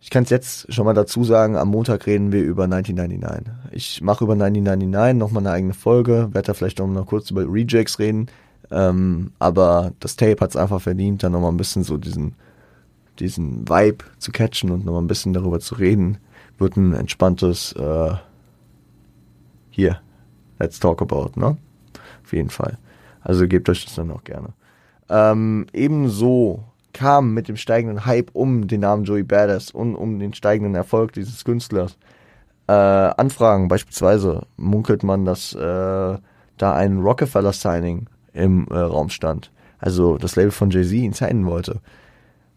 Ich 0.00 0.10
kann 0.10 0.22
es 0.22 0.30
jetzt 0.30 0.72
schon 0.72 0.84
mal 0.84 0.94
dazu 0.94 1.24
sagen, 1.24 1.56
am 1.56 1.68
Montag 1.68 2.06
reden 2.06 2.32
wir 2.32 2.42
über 2.42 2.64
1999. 2.64 3.52
Ich 3.72 4.00
mache 4.00 4.24
über 4.24 4.34
1999 4.34 5.18
nochmal 5.18 5.42
eine 5.42 5.50
eigene 5.50 5.74
Folge, 5.74 6.28
werde 6.32 6.46
da 6.46 6.54
vielleicht 6.54 6.78
noch 6.78 7.06
kurz 7.06 7.30
über 7.30 7.44
Rejects 7.46 7.98
reden. 7.98 8.28
Ähm, 8.70 9.32
aber 9.38 9.92
das 10.00 10.16
Tape 10.16 10.40
hat 10.40 10.50
es 10.50 10.56
einfach 10.56 10.80
verdient, 10.80 11.22
dann 11.22 11.32
nochmal 11.32 11.50
ein 11.50 11.56
bisschen 11.56 11.82
so 11.82 11.96
diesen, 11.96 12.36
diesen 13.18 13.68
Vibe 13.68 14.04
zu 14.18 14.30
catchen 14.30 14.70
und 14.70 14.84
nochmal 14.84 15.02
ein 15.02 15.08
bisschen 15.08 15.32
darüber 15.32 15.58
zu 15.58 15.74
reden. 15.74 16.18
Wird 16.58 16.76
ein 16.76 16.94
entspanntes 16.94 17.72
äh, 17.72 18.14
hier, 19.70 20.00
let's 20.58 20.80
talk 20.80 21.02
about, 21.02 21.38
ne? 21.38 21.56
Auf 22.24 22.32
jeden 22.32 22.50
Fall. 22.50 22.78
Also 23.20 23.46
gebt 23.46 23.68
euch 23.68 23.84
das 23.84 23.94
dann 23.94 24.10
auch 24.10 24.24
gerne. 24.24 24.54
Ähm, 25.08 25.66
ebenso 25.72 26.64
kam 26.98 27.32
mit 27.32 27.46
dem 27.46 27.56
steigenden 27.56 28.06
Hype 28.06 28.30
um 28.32 28.66
den 28.66 28.80
Namen 28.80 29.04
Joey 29.04 29.22
Badass 29.22 29.70
und 29.70 29.94
um 29.94 30.18
den 30.18 30.34
steigenden 30.34 30.74
Erfolg 30.74 31.12
dieses 31.12 31.44
Künstlers. 31.44 31.96
Äh, 32.66 32.72
Anfragen 32.72 33.68
beispielsweise 33.68 34.46
munkelt 34.56 35.04
man, 35.04 35.24
dass 35.24 35.54
äh, 35.54 35.58
da 35.58 36.74
ein 36.74 36.98
Rockefeller-Signing 36.98 38.08
im 38.32 38.66
äh, 38.68 38.78
Raum 38.78 39.10
stand. 39.10 39.52
Also 39.78 40.18
das 40.18 40.34
Label 40.34 40.50
von 40.50 40.70
Jay-Z 40.70 40.92
ihn 40.92 41.12
signen 41.12 41.46
wollte. 41.46 41.80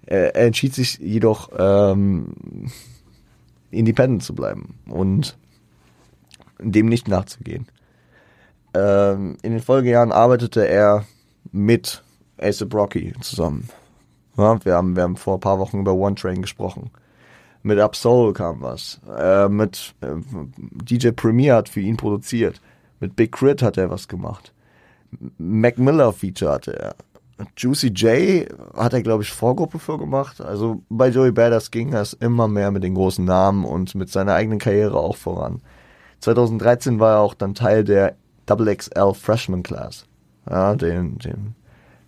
er, 0.07 0.35
er 0.35 0.47
entschied 0.47 0.73
sich 0.73 0.97
jedoch 0.97 1.51
ähm, 1.55 2.33
independent 3.69 4.23
zu 4.23 4.33
bleiben 4.33 4.73
und 4.89 5.37
dem 6.59 6.87
nicht 6.87 7.07
nachzugehen. 7.07 7.67
Ähm, 8.73 9.37
in 9.43 9.51
den 9.51 9.61
Folgejahren 9.61 10.11
arbeitete 10.11 10.67
er 10.67 11.05
mit 11.51 12.03
Ace 12.39 12.65
Rocky 12.73 13.13
zusammen. 13.21 13.69
Ja, 14.37 14.63
wir, 14.63 14.75
haben, 14.75 14.95
wir 14.95 15.03
haben 15.03 15.17
vor 15.17 15.35
ein 15.35 15.41
paar 15.41 15.59
Wochen 15.59 15.79
über 15.79 15.93
One 15.93 16.15
Train 16.15 16.41
gesprochen. 16.41 16.91
Mit 17.63 17.79
Absol 17.79 18.33
kam 18.33 18.61
was. 18.61 18.99
Äh, 19.17 19.49
mit 19.49 19.93
äh, 20.01 20.15
DJ 20.83 21.09
Premier 21.09 21.55
hat 21.55 21.69
für 21.69 21.81
ihn 21.81 21.97
produziert. 21.97 22.61
Mit 22.99 23.15
Big 23.15 23.31
Crit 23.31 23.61
hat 23.61 23.77
er 23.77 23.89
was 23.89 24.07
gemacht. 24.07 24.53
Mac 25.37 25.77
Miller 25.77 26.13
Feature 26.13 26.51
hatte 26.51 26.79
er. 26.79 26.95
Juicy 27.57 27.87
J 27.87 28.47
hat 28.75 28.93
er, 28.93 29.01
glaube 29.01 29.23
ich, 29.23 29.31
Vorgruppe 29.31 29.79
für 29.79 29.97
gemacht. 29.97 30.41
Also 30.41 30.83
bei 30.89 31.09
Joey 31.09 31.31
Badass 31.31 31.71
ging 31.71 31.91
das 31.91 32.13
immer 32.13 32.47
mehr 32.47 32.71
mit 32.71 32.83
den 32.83 32.95
großen 32.95 33.25
Namen 33.25 33.65
und 33.65 33.95
mit 33.95 34.09
seiner 34.09 34.35
eigenen 34.35 34.59
Karriere 34.59 34.97
auch 34.97 35.17
voran. 35.17 35.61
2013 36.19 36.99
war 36.99 37.15
er 37.15 37.19
auch 37.19 37.33
dann 37.33 37.55
Teil 37.55 37.83
der 37.83 38.15
XXL 38.47 39.13
Freshman 39.13 39.63
Class. 39.63 40.05
Ja, 40.49 40.75
den, 40.75 41.17
den, 41.19 41.55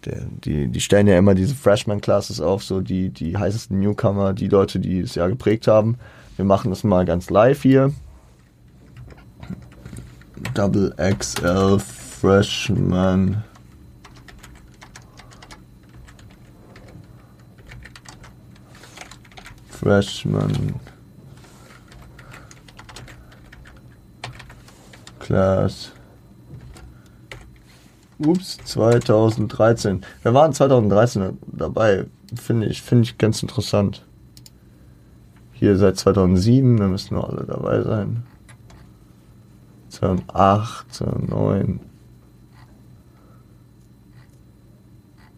den, 0.06 0.40
die, 0.44 0.68
die 0.68 0.82
stellen 0.82 1.08
ja 1.08 1.18
immer 1.18 1.36
diese 1.36 1.56
Freshman 1.56 2.02
Classes 2.02 2.42
auf, 2.42 2.64
so 2.64 2.82
die, 2.82 3.10
die 3.10 3.38
heißesten 3.38 3.80
Newcomer, 3.80 4.34
die 4.34 4.48
Leute, 4.48 4.80
die 4.80 5.02
das 5.02 5.16
Jahr 5.16 5.30
geprägt 5.30 5.68
haben. 5.68 5.98
Wir 6.36 6.46
machen 6.46 6.72
das 6.72 6.84
mal 6.84 7.06
ganz 7.06 7.30
live 7.30 7.62
hier. 7.62 7.94
Double 10.54 10.94
XL 10.98 11.80
Freshman 11.80 13.44
Freshman 19.70 20.76
Class. 25.20 25.92
Ups, 28.20 28.58
2013. 28.66 30.02
Wir 30.22 30.34
waren 30.34 30.54
2013 30.54 31.38
dabei. 31.48 32.06
Finde 32.36 32.68
ich, 32.68 32.82
finde 32.82 33.04
ich 33.04 33.18
ganz 33.18 33.42
interessant. 33.42 34.06
Hier 35.54 35.78
seit 35.78 35.98
2007, 35.98 36.78
da 36.78 36.88
müssen 36.88 37.16
wir 37.16 37.28
alle 37.28 37.46
dabei 37.46 37.82
sein. 37.82 38.24
2008, 39.90 40.94
2009, 40.94 41.80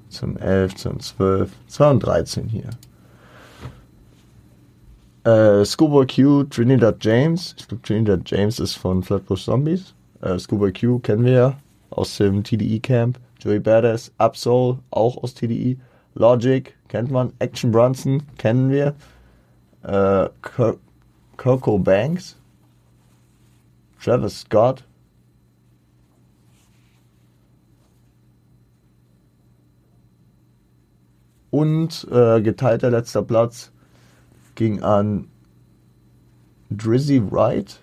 2011, 0.10 0.76
2012, 0.76 1.52
2013 1.68 2.48
hier. 2.48 2.70
Äh, 5.26 5.66
Schoolboy 5.66 6.08
Q, 6.08 6.44
Trinidad 6.46 7.04
James. 7.04 7.56
Ich 7.58 7.68
glaube, 7.68 7.84
Trinidad 7.84 8.22
James 8.26 8.60
ist 8.60 8.76
von 8.76 9.04
Flatbush 9.04 9.44
Zombies. 9.46 9.94
Äh, 10.22 10.40
Schoolboy 10.40 10.72
Q 10.72 11.00
kennen 11.00 11.26
wir 11.26 11.32
ja 11.32 11.58
aus 11.96 12.18
dem 12.18 12.44
TDE 12.44 12.80
Camp. 12.80 13.20
Joey 13.40 13.60
Badass, 13.60 14.12
Absol, 14.18 14.80
auch 14.92 15.22
aus 15.24 15.34
TDE. 15.34 15.78
Logic, 16.14 16.74
kennt 16.88 17.12
man. 17.12 17.34
Action 17.40 17.72
Bronson, 17.72 18.24
kennen 18.38 18.70
wir. 18.70 18.96
Äh, 19.84 20.30
Coco 21.38 21.80
Banks. 21.80 22.38
Travis 24.02 24.42
Scott. 24.42 24.84
Und 31.50 32.06
äh, 32.12 32.42
geteilter 32.42 32.92
letzter 32.92 33.22
Platz 33.22 33.72
ging 34.56 34.82
an 34.84 35.30
Drizzy 36.70 37.22
Wright, 37.32 37.80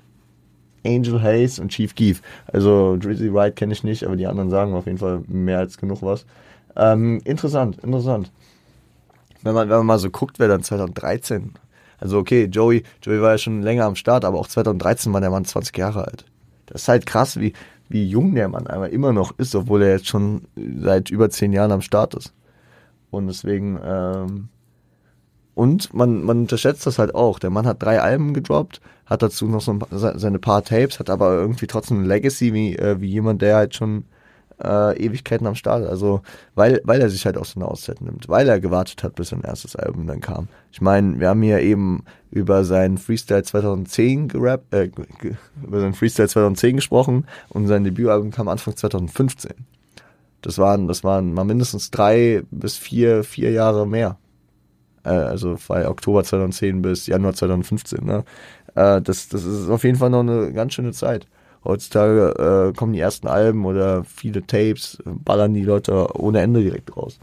Angel 0.85 1.23
Hayes 1.23 1.59
und 1.59 1.69
Chief 1.71 1.95
Keef. 1.95 2.23
Also 2.47 2.97
Drizzy 2.97 3.33
Wright 3.33 3.55
kenne 3.57 3.73
ich 3.73 3.85
nicht, 3.85 4.05
aber 4.05 4.17
die 4.17 4.27
anderen 4.27 4.51
sagen 4.51 4.75
auf 4.75 4.87
jeden 4.87 4.99
Fall 4.99 5.23
mehr 5.27 5.59
als 5.59 5.79
genug 5.79 6.03
was. 6.03 6.27
Ähm, 6.77 7.21
interessant, 7.25 7.79
interessant. 7.83 8.31
Wenn 9.43 9.55
man, 9.55 9.69
wenn 9.69 9.79
man 9.79 9.87
mal 9.87 9.99
so 9.99 10.11
guckt, 10.11 10.39
wer 10.39 10.49
dann 10.49 10.63
2013. 10.63 11.53
Also 11.99 12.19
okay, 12.19 12.45
Joey, 12.45 12.83
Joey 13.03 13.21
war 13.21 13.33
ja 13.33 13.39
schon 13.39 13.63
länger 13.63 13.85
am 13.85 13.97
Start, 13.97 14.25
aber 14.25 14.39
auch 14.39 14.49
2013 14.49 15.13
war 15.13 15.21
der 15.21 15.31
Mann 15.31 15.45
20 15.45 15.77
Jahre 15.77 16.07
alt. 16.07 16.25
Das 16.67 16.83
ist 16.83 16.89
halt 16.89 17.07
krass, 17.07 17.39
wie, 17.39 17.53
wie 17.89 18.09
jung 18.09 18.35
der 18.35 18.49
Mann 18.49 18.67
einmal 18.67 18.91
immer 18.91 19.13
noch 19.13 19.39
ist, 19.39 19.55
obwohl 19.55 19.83
er 19.83 19.93
jetzt 19.93 20.09
schon 20.09 20.43
seit 20.57 21.11
über 21.11 21.31
10 21.31 21.53
Jahren 21.53 21.73
am 21.73 21.83
Start 21.83 22.15
ist. 22.15 22.33
Und 23.11 23.27
deswegen, 23.27 23.79
ähm, 23.85 24.49
und 25.55 25.93
man, 25.93 26.25
man 26.25 26.41
unterschätzt 26.41 26.87
das 26.87 26.99
halt 26.99 27.15
auch. 27.15 27.39
Der 27.39 27.51
Mann 27.51 27.67
hat 27.67 27.83
drei 27.83 28.01
Alben 28.01 28.33
gedroppt, 28.33 28.81
hat 29.13 29.23
dazu 29.23 29.47
noch 29.47 29.61
so 29.61 29.73
ein, 29.73 29.81
seine 29.91 30.39
paar 30.39 30.65
Tapes, 30.65 30.99
hat 30.99 31.11
aber 31.11 31.35
irgendwie 31.35 31.67
trotzdem 31.67 31.99
eine 31.99 32.09
Legacy 32.09 32.53
wie, 32.53 32.77
äh, 32.77 33.01
wie 33.01 33.11
jemand, 33.11 33.43
der 33.43 33.57
halt 33.57 33.75
schon 33.75 34.05
äh, 34.63 34.97
Ewigkeiten 34.97 35.47
am 35.47 35.55
Start. 35.55 35.87
Also, 35.87 36.23
weil, 36.55 36.81
weil 36.85 37.01
er 37.01 37.11
sich 37.11 37.27
halt 37.27 37.37
auch 37.37 37.45
so 37.45 37.61
eine 37.61 37.69
Auszeit 37.69 38.01
nimmt, 38.01 38.29
weil 38.29 38.49
er 38.49 38.59
gewartet 38.59 39.03
hat, 39.03 39.15
bis 39.15 39.29
sein 39.29 39.43
erstes 39.43 39.77
Album 39.77 40.07
dann 40.07 40.21
kam. 40.21 40.49
Ich 40.73 40.81
meine, 40.81 41.21
wir 41.21 41.29
haben 41.29 41.43
hier 41.43 41.61
eben 41.61 42.05
über 42.31 42.65
seinen 42.65 42.99
Freestyle 42.99 43.43
2010 43.43 44.29
gerappt, 44.29 44.73
äh, 44.73 44.91
über 45.63 45.81
seinen 45.81 45.95
Freestyle 45.95 46.29
2010 46.29 46.77
gesprochen 46.77 47.27
und 47.51 47.67
sein 47.67 47.85
Debütalbum 47.85 48.31
kam 48.31 48.49
Anfang 48.49 48.77
2015. 48.77 49.53
Das 50.41 50.59
waren, 50.59 50.89
das 50.89 51.05
waren 51.05 51.35
mal 51.35 51.45
mindestens 51.45 51.91
drei 51.91 52.43
bis 52.51 52.77
vier, 52.77 53.23
vier 53.23 53.53
Jahre 53.53 53.87
mehr 53.87 54.17
äh, 55.05 55.11
also 55.11 55.57
bei 55.69 55.89
Oktober 55.89 56.25
2010 56.25 56.83
bis 56.83 57.07
Januar 57.07 57.35
2015. 57.35 58.05
Ne? 58.05 58.25
Äh, 58.75 59.01
das, 59.03 59.29
das 59.29 59.45
ist 59.45 59.69
auf 59.69 59.85
jeden 59.85 59.99
Fall 59.99 60.11
noch 60.11 60.21
eine 60.21 60.53
ganz 60.53 60.75
schöne 60.75 60.93
Zeit. 60.93 61.27
Heutzutage 61.65 62.71
äh, 62.71 62.77
kommen 62.77 62.93
die 62.93 63.01
ersten 63.01 63.29
Alben 63.29 63.65
oder 63.65 64.05
viele 64.05 64.45
Tapes, 64.45 64.99
ballern 65.05 65.55
die 65.55 65.63
Leute 65.63 66.19
ohne 66.19 66.41
Ende 66.41 66.61
direkt 66.61 66.97
raus. 66.97 67.19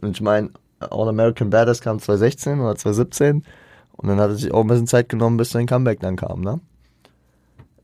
Und 0.00 0.12
ich 0.12 0.20
meine, 0.20 0.50
All 0.78 1.08
American 1.08 1.50
Badass 1.50 1.80
kam 1.80 1.98
2016 1.98 2.60
oder 2.60 2.76
2017 2.76 3.44
und 3.92 4.08
dann 4.08 4.18
hat 4.18 4.30
er 4.30 4.36
sich 4.36 4.52
auch 4.52 4.60
ein 4.60 4.68
bisschen 4.68 4.86
Zeit 4.86 5.08
genommen, 5.08 5.36
bis 5.36 5.50
sein 5.50 5.66
Comeback 5.66 6.00
dann 6.00 6.16
kam, 6.16 6.40
ne? 6.40 6.60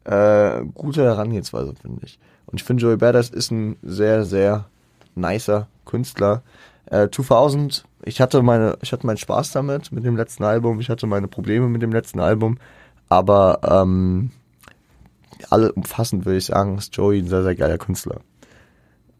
Äh, 0.04 0.64
gute 0.74 1.04
Herangehensweise, 1.04 1.74
finde 1.74 2.06
ich. 2.06 2.18
Und 2.46 2.60
ich 2.60 2.64
finde, 2.64 2.82
Joey 2.82 2.96
Badass 2.96 3.28
ist 3.28 3.50
ein 3.50 3.76
sehr, 3.82 4.24
sehr 4.24 4.66
nicer 5.14 5.68
Künstler. 5.84 6.42
Äh, 6.90 7.08
2000 7.10 7.84
ich 8.04 8.20
hatte 8.20 8.42
meine, 8.42 8.78
ich 8.80 8.92
hatte 8.92 9.06
meinen 9.06 9.16
Spaß 9.16 9.52
damit, 9.52 9.92
mit 9.92 10.04
dem 10.04 10.16
letzten 10.16 10.44
Album, 10.44 10.80
ich 10.80 10.88
hatte 10.88 11.06
meine 11.06 11.28
Probleme 11.28 11.68
mit 11.68 11.82
dem 11.82 11.92
letzten 11.92 12.20
Album, 12.20 12.58
aber 13.08 13.60
ähm, 13.62 14.30
alle 15.50 15.72
umfassend 15.72 16.24
würde 16.24 16.38
ich 16.38 16.46
sagen, 16.46 16.78
ist 16.78 16.96
Joey 16.96 17.20
ein 17.20 17.28
sehr, 17.28 17.42
sehr 17.42 17.54
geiler 17.54 17.78
Künstler. 17.78 18.20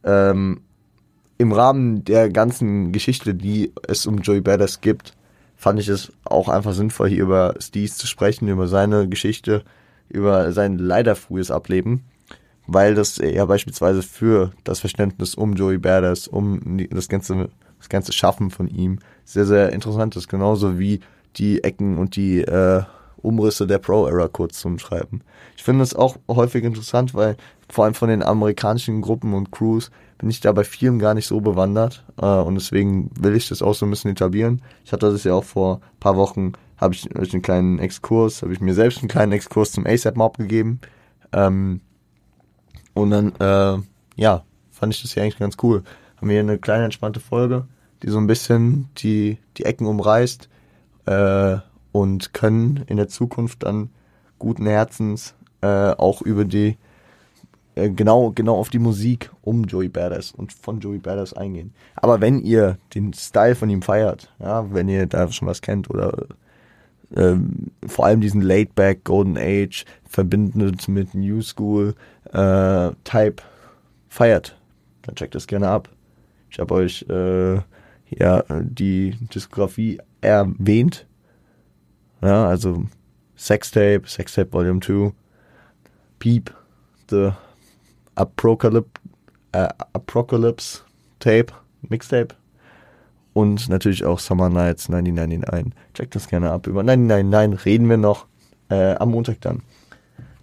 Ähm, 0.04 0.61
Im 1.38 1.52
Rahmen 1.52 2.04
der 2.04 2.31
ganzen 2.31 2.92
Geschichte, 2.92 3.35
die 3.35 3.72
es 3.87 4.07
um 4.07 4.18
Joey 4.18 4.40
Badass 4.40 4.81
gibt, 4.81 5.14
fand 5.57 5.81
ich 5.81 5.88
es 5.88 6.12
auch 6.24 6.48
einfach 6.48 6.72
sinnvoll, 6.72 7.09
hier 7.09 7.22
über 7.22 7.54
Steez 7.59 7.96
zu 7.96 8.07
sprechen, 8.07 8.48
über 8.48 8.68
seine 8.68 9.09
Geschichte, 9.09 9.64
über 10.09 10.52
sein 10.52 10.78
leider 10.78 11.16
frühes 11.16 11.50
Ableben, 11.50 12.04
weil 12.68 12.94
das 12.94 13.16
ja 13.16 13.44
beispielsweise 13.46 14.02
für 14.02 14.52
das 14.62 14.78
Verständnis 14.78 15.35
um 15.35 15.54
Joey 15.54 15.78
Badass, 15.78 16.28
um 16.28 16.78
das 16.90 17.09
ganze 17.09 17.48
das 17.78 17.88
ganze 17.88 18.12
Schaffen 18.12 18.50
von 18.50 18.68
ihm 18.68 18.98
sehr, 19.24 19.46
sehr 19.46 19.72
interessant 19.72 20.16
ist. 20.16 20.28
Genauso 20.28 20.78
wie 20.78 21.00
die 21.37 21.62
Ecken 21.64 21.98
und 21.98 22.16
die 22.16 22.40
äh, 22.40 22.83
Umrisse 23.18 23.66
der 23.66 23.78
Pro-Era 23.78 24.28
kurz 24.28 24.61
zu 24.61 24.68
umschreiben. 24.68 25.22
Ich 25.57 25.64
finde 25.64 25.83
es 25.83 25.94
auch 25.94 26.16
häufig 26.28 26.64
interessant, 26.64 27.14
weil 27.14 27.37
vor 27.68 27.85
allem 27.85 27.94
von 27.94 28.09
den 28.09 28.22
amerikanischen 28.22 29.00
Gruppen 29.00 29.35
und 29.35 29.50
Crews 29.50 29.90
bin 30.18 30.31
ich 30.31 30.40
da 30.40 30.52
bei 30.52 30.64
vielen 30.64 30.98
gar 30.98 31.14
nicht 31.14 31.26
so 31.26 31.40
bewandert 31.40 32.04
äh, 32.20 32.26
und 32.26 32.57
deswegen 32.57 33.11
will 33.18 33.37
ich 33.37 33.48
das 33.48 33.62
auch 33.62 33.74
so 33.74 33.87
ein 33.87 33.90
bisschen 33.90 34.11
etablieren. 34.11 34.62
Ich 34.85 34.92
hatte 34.92 35.11
das 35.11 35.24
ja 35.24 35.35
auch 35.35 35.44
vor 35.44 35.76
ein 35.76 36.00
paar 36.00 36.16
Wochen, 36.16 36.52
habe 36.76 36.94
ich 36.94 37.14
euch 37.16 37.33
einen 37.33 37.42
kleinen 37.42 37.78
Exkurs, 37.78 38.42
habe 38.42 38.52
ich 38.52 38.61
mir 38.61 38.74
selbst 38.74 38.98
einen 38.98 39.09
kleinen 39.09 39.33
Exkurs 39.33 39.72
zum 39.72 39.87
ASAP 39.87 40.16
Mob 40.16 40.38
gegeben 40.38 40.81
ähm, 41.33 41.81
und 43.02 43.11
dann, 43.11 43.32
äh, 43.40 43.82
ja, 44.16 44.44
fand 44.70 44.94
ich 44.94 45.02
das 45.02 45.12
hier 45.12 45.22
eigentlich 45.22 45.38
ganz 45.38 45.56
cool 45.62 45.82
haben 46.20 46.30
wir 46.30 46.40
eine 46.40 46.58
kleine 46.58 46.84
entspannte 46.84 47.20
Folge, 47.20 47.66
die 48.02 48.11
so 48.11 48.18
ein 48.18 48.26
bisschen 48.26 48.88
die, 48.98 49.38
die 49.56 49.64
Ecken 49.64 49.87
umreißt 49.87 50.48
äh, 51.06 51.56
und 51.92 52.34
können 52.34 52.84
in 52.87 52.96
der 52.96 53.08
Zukunft 53.08 53.62
dann 53.62 53.90
guten 54.38 54.66
Herzens 54.66 55.34
äh, 55.61 55.66
auch 55.92 56.22
über 56.22 56.44
die 56.44 56.76
äh, 57.74 57.90
genau 57.90 58.30
genau 58.30 58.56
auf 58.56 58.68
die 58.68 58.78
Musik 58.78 59.30
um 59.42 59.64
Joey 59.64 59.88
Badass 59.88 60.32
und 60.32 60.52
von 60.52 60.80
Joey 60.80 60.98
Badass 60.98 61.34
eingehen. 61.34 61.72
Aber 61.96 62.20
wenn 62.20 62.40
ihr 62.40 62.78
den 62.94 63.12
Style 63.12 63.54
von 63.54 63.70
ihm 63.70 63.82
feiert, 63.82 64.32
ja, 64.38 64.72
wenn 64.72 64.88
ihr 64.88 65.06
da 65.06 65.30
schon 65.30 65.48
was 65.48 65.62
kennt 65.62 65.90
oder 65.90 66.26
ähm, 67.16 67.71
vor 67.87 68.07
allem 68.07 68.21
diesen 68.21 68.42
Laid-Back 68.42 69.05
Golden 69.05 69.37
Age 69.38 69.85
verbindet 70.09 70.88
mit 70.88 71.14
New 71.14 71.40
School 71.42 71.94
äh, 72.33 72.90
Type 73.05 73.42
feiert, 74.09 74.59
dann 75.03 75.14
checkt 75.14 75.35
das 75.35 75.47
gerne 75.47 75.68
ab. 75.68 75.88
Ich 76.51 76.59
habe 76.59 76.75
euch 76.75 77.05
äh, 77.09 77.61
ja, 78.11 78.44
die 78.62 79.16
Diskografie 79.35 80.01
erwähnt. 80.21 81.07
Ja, 82.23 82.49
also 82.49 82.85
Sextape, 83.37 84.03
Sextape 84.07 84.53
Volume 84.53 84.81
2, 84.81 85.12
Peep, 86.18 86.53
The 87.09 87.33
Apocalypse, 88.14 88.90
äh, 89.53 89.68
Apocalypse 89.92 90.81
Tape, 91.21 91.53
Mixtape 91.83 92.35
und 93.38 93.68
natürlich 93.68 94.05
auch 94.05 94.18
Summer 94.18 94.48
Nights 94.48 94.90
1999. 94.90 95.72
Checkt 95.94 96.16
das 96.16 96.27
gerne 96.27 96.51
ab. 96.51 96.66
Über 96.66 96.81
1999 96.81 97.64
reden 97.66 97.88
wir 97.88 97.96
noch 97.96 98.27
äh, 98.68 98.96
am 98.96 99.12
Montag 99.12 99.40
dann. 99.42 99.62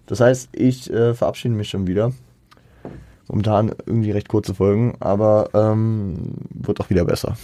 Das 0.05 0.21
heißt, 0.21 0.47
ich 0.53 0.89
äh, 0.89 1.13
verabschiede 1.13 1.55
mich 1.55 1.67
schon 1.67 1.87
wieder. 1.87 2.13
Momentan 3.27 3.73
irgendwie 3.85 4.11
recht 4.11 4.29
kurze 4.29 4.55
Folgen, 4.55 4.95
aber 5.01 5.49
ähm, 5.53 6.35
wird 6.51 6.79
auch 6.79 6.89
wieder 6.89 7.03
besser. 7.03 7.35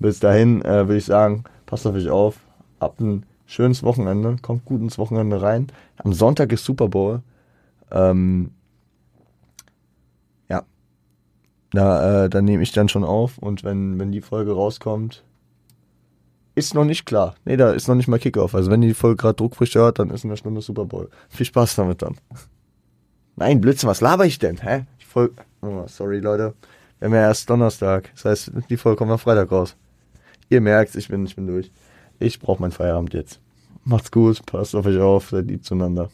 Bis 0.00 0.18
dahin 0.18 0.60
äh, 0.62 0.88
würde 0.88 0.96
ich 0.96 1.04
sagen, 1.04 1.44
passt 1.64 1.86
auf 1.86 1.94
euch 1.94 2.08
auf. 2.08 2.40
Habt 2.80 2.98
ein 3.00 3.26
schönes 3.46 3.84
Wochenende. 3.84 4.38
Kommt 4.42 4.64
gut 4.64 4.80
ins 4.80 4.98
Wochenende 4.98 5.40
rein. 5.40 5.68
Am 5.98 6.12
Sonntag 6.12 6.50
ist 6.50 6.64
Super 6.64 6.88
Bowl. 6.88 7.22
Ähm, 7.92 8.50
ja. 10.48 10.64
Da, 11.76 12.24
äh, 12.24 12.30
da 12.30 12.40
nehme 12.40 12.62
ich 12.62 12.72
dann 12.72 12.88
schon 12.88 13.04
auf 13.04 13.36
und 13.36 13.62
wenn, 13.62 13.98
wenn 13.98 14.10
die 14.10 14.22
Folge 14.22 14.52
rauskommt, 14.52 15.22
ist 16.54 16.72
noch 16.72 16.86
nicht 16.86 17.04
klar. 17.04 17.34
Nee, 17.44 17.58
da 17.58 17.72
ist 17.72 17.86
noch 17.86 17.94
nicht 17.94 18.08
mal 18.08 18.18
Kickoff. 18.18 18.54
Also 18.54 18.70
wenn 18.70 18.80
die 18.80 18.94
Folge 18.94 19.16
gerade 19.16 19.34
druckfrisch 19.34 19.74
hört, 19.74 19.98
dann 19.98 20.08
ist 20.08 20.24
in 20.24 20.30
der 20.30 20.38
Stunde 20.38 20.62
Super 20.62 20.86
Bowl. 20.86 21.10
Viel 21.28 21.44
Spaß 21.44 21.76
damit 21.76 22.00
dann. 22.00 22.16
Nein, 23.36 23.60
Blödsinn, 23.60 23.90
was 23.90 24.00
laber 24.00 24.24
ich 24.24 24.38
denn? 24.38 24.56
Hä? 24.56 24.86
Ich 24.98 25.04
Folge. 25.04 25.34
Oh, 25.60 25.84
sorry, 25.86 26.20
Leute. 26.20 26.54
Wir 26.98 27.08
haben 27.08 27.14
ja 27.14 27.20
erst 27.20 27.50
Donnerstag. 27.50 28.10
Das 28.14 28.24
heißt, 28.24 28.52
die 28.70 28.78
Folge 28.78 28.96
kommt 28.96 29.10
am 29.10 29.18
Freitag 29.18 29.52
raus. 29.52 29.76
Ihr 30.48 30.62
merkt, 30.62 30.96
ich 30.96 31.08
bin, 31.08 31.26
ich 31.26 31.36
bin 31.36 31.46
durch. 31.46 31.70
Ich 32.18 32.40
brauche 32.40 32.62
meinen 32.62 32.72
Feierabend 32.72 33.12
jetzt. 33.12 33.38
Macht's 33.84 34.10
gut, 34.10 34.46
passt 34.46 34.74
auf 34.74 34.86
euch 34.86 34.98
auf, 34.98 35.28
seid 35.28 35.48
lieb 35.48 35.62
zueinander. 35.62 36.08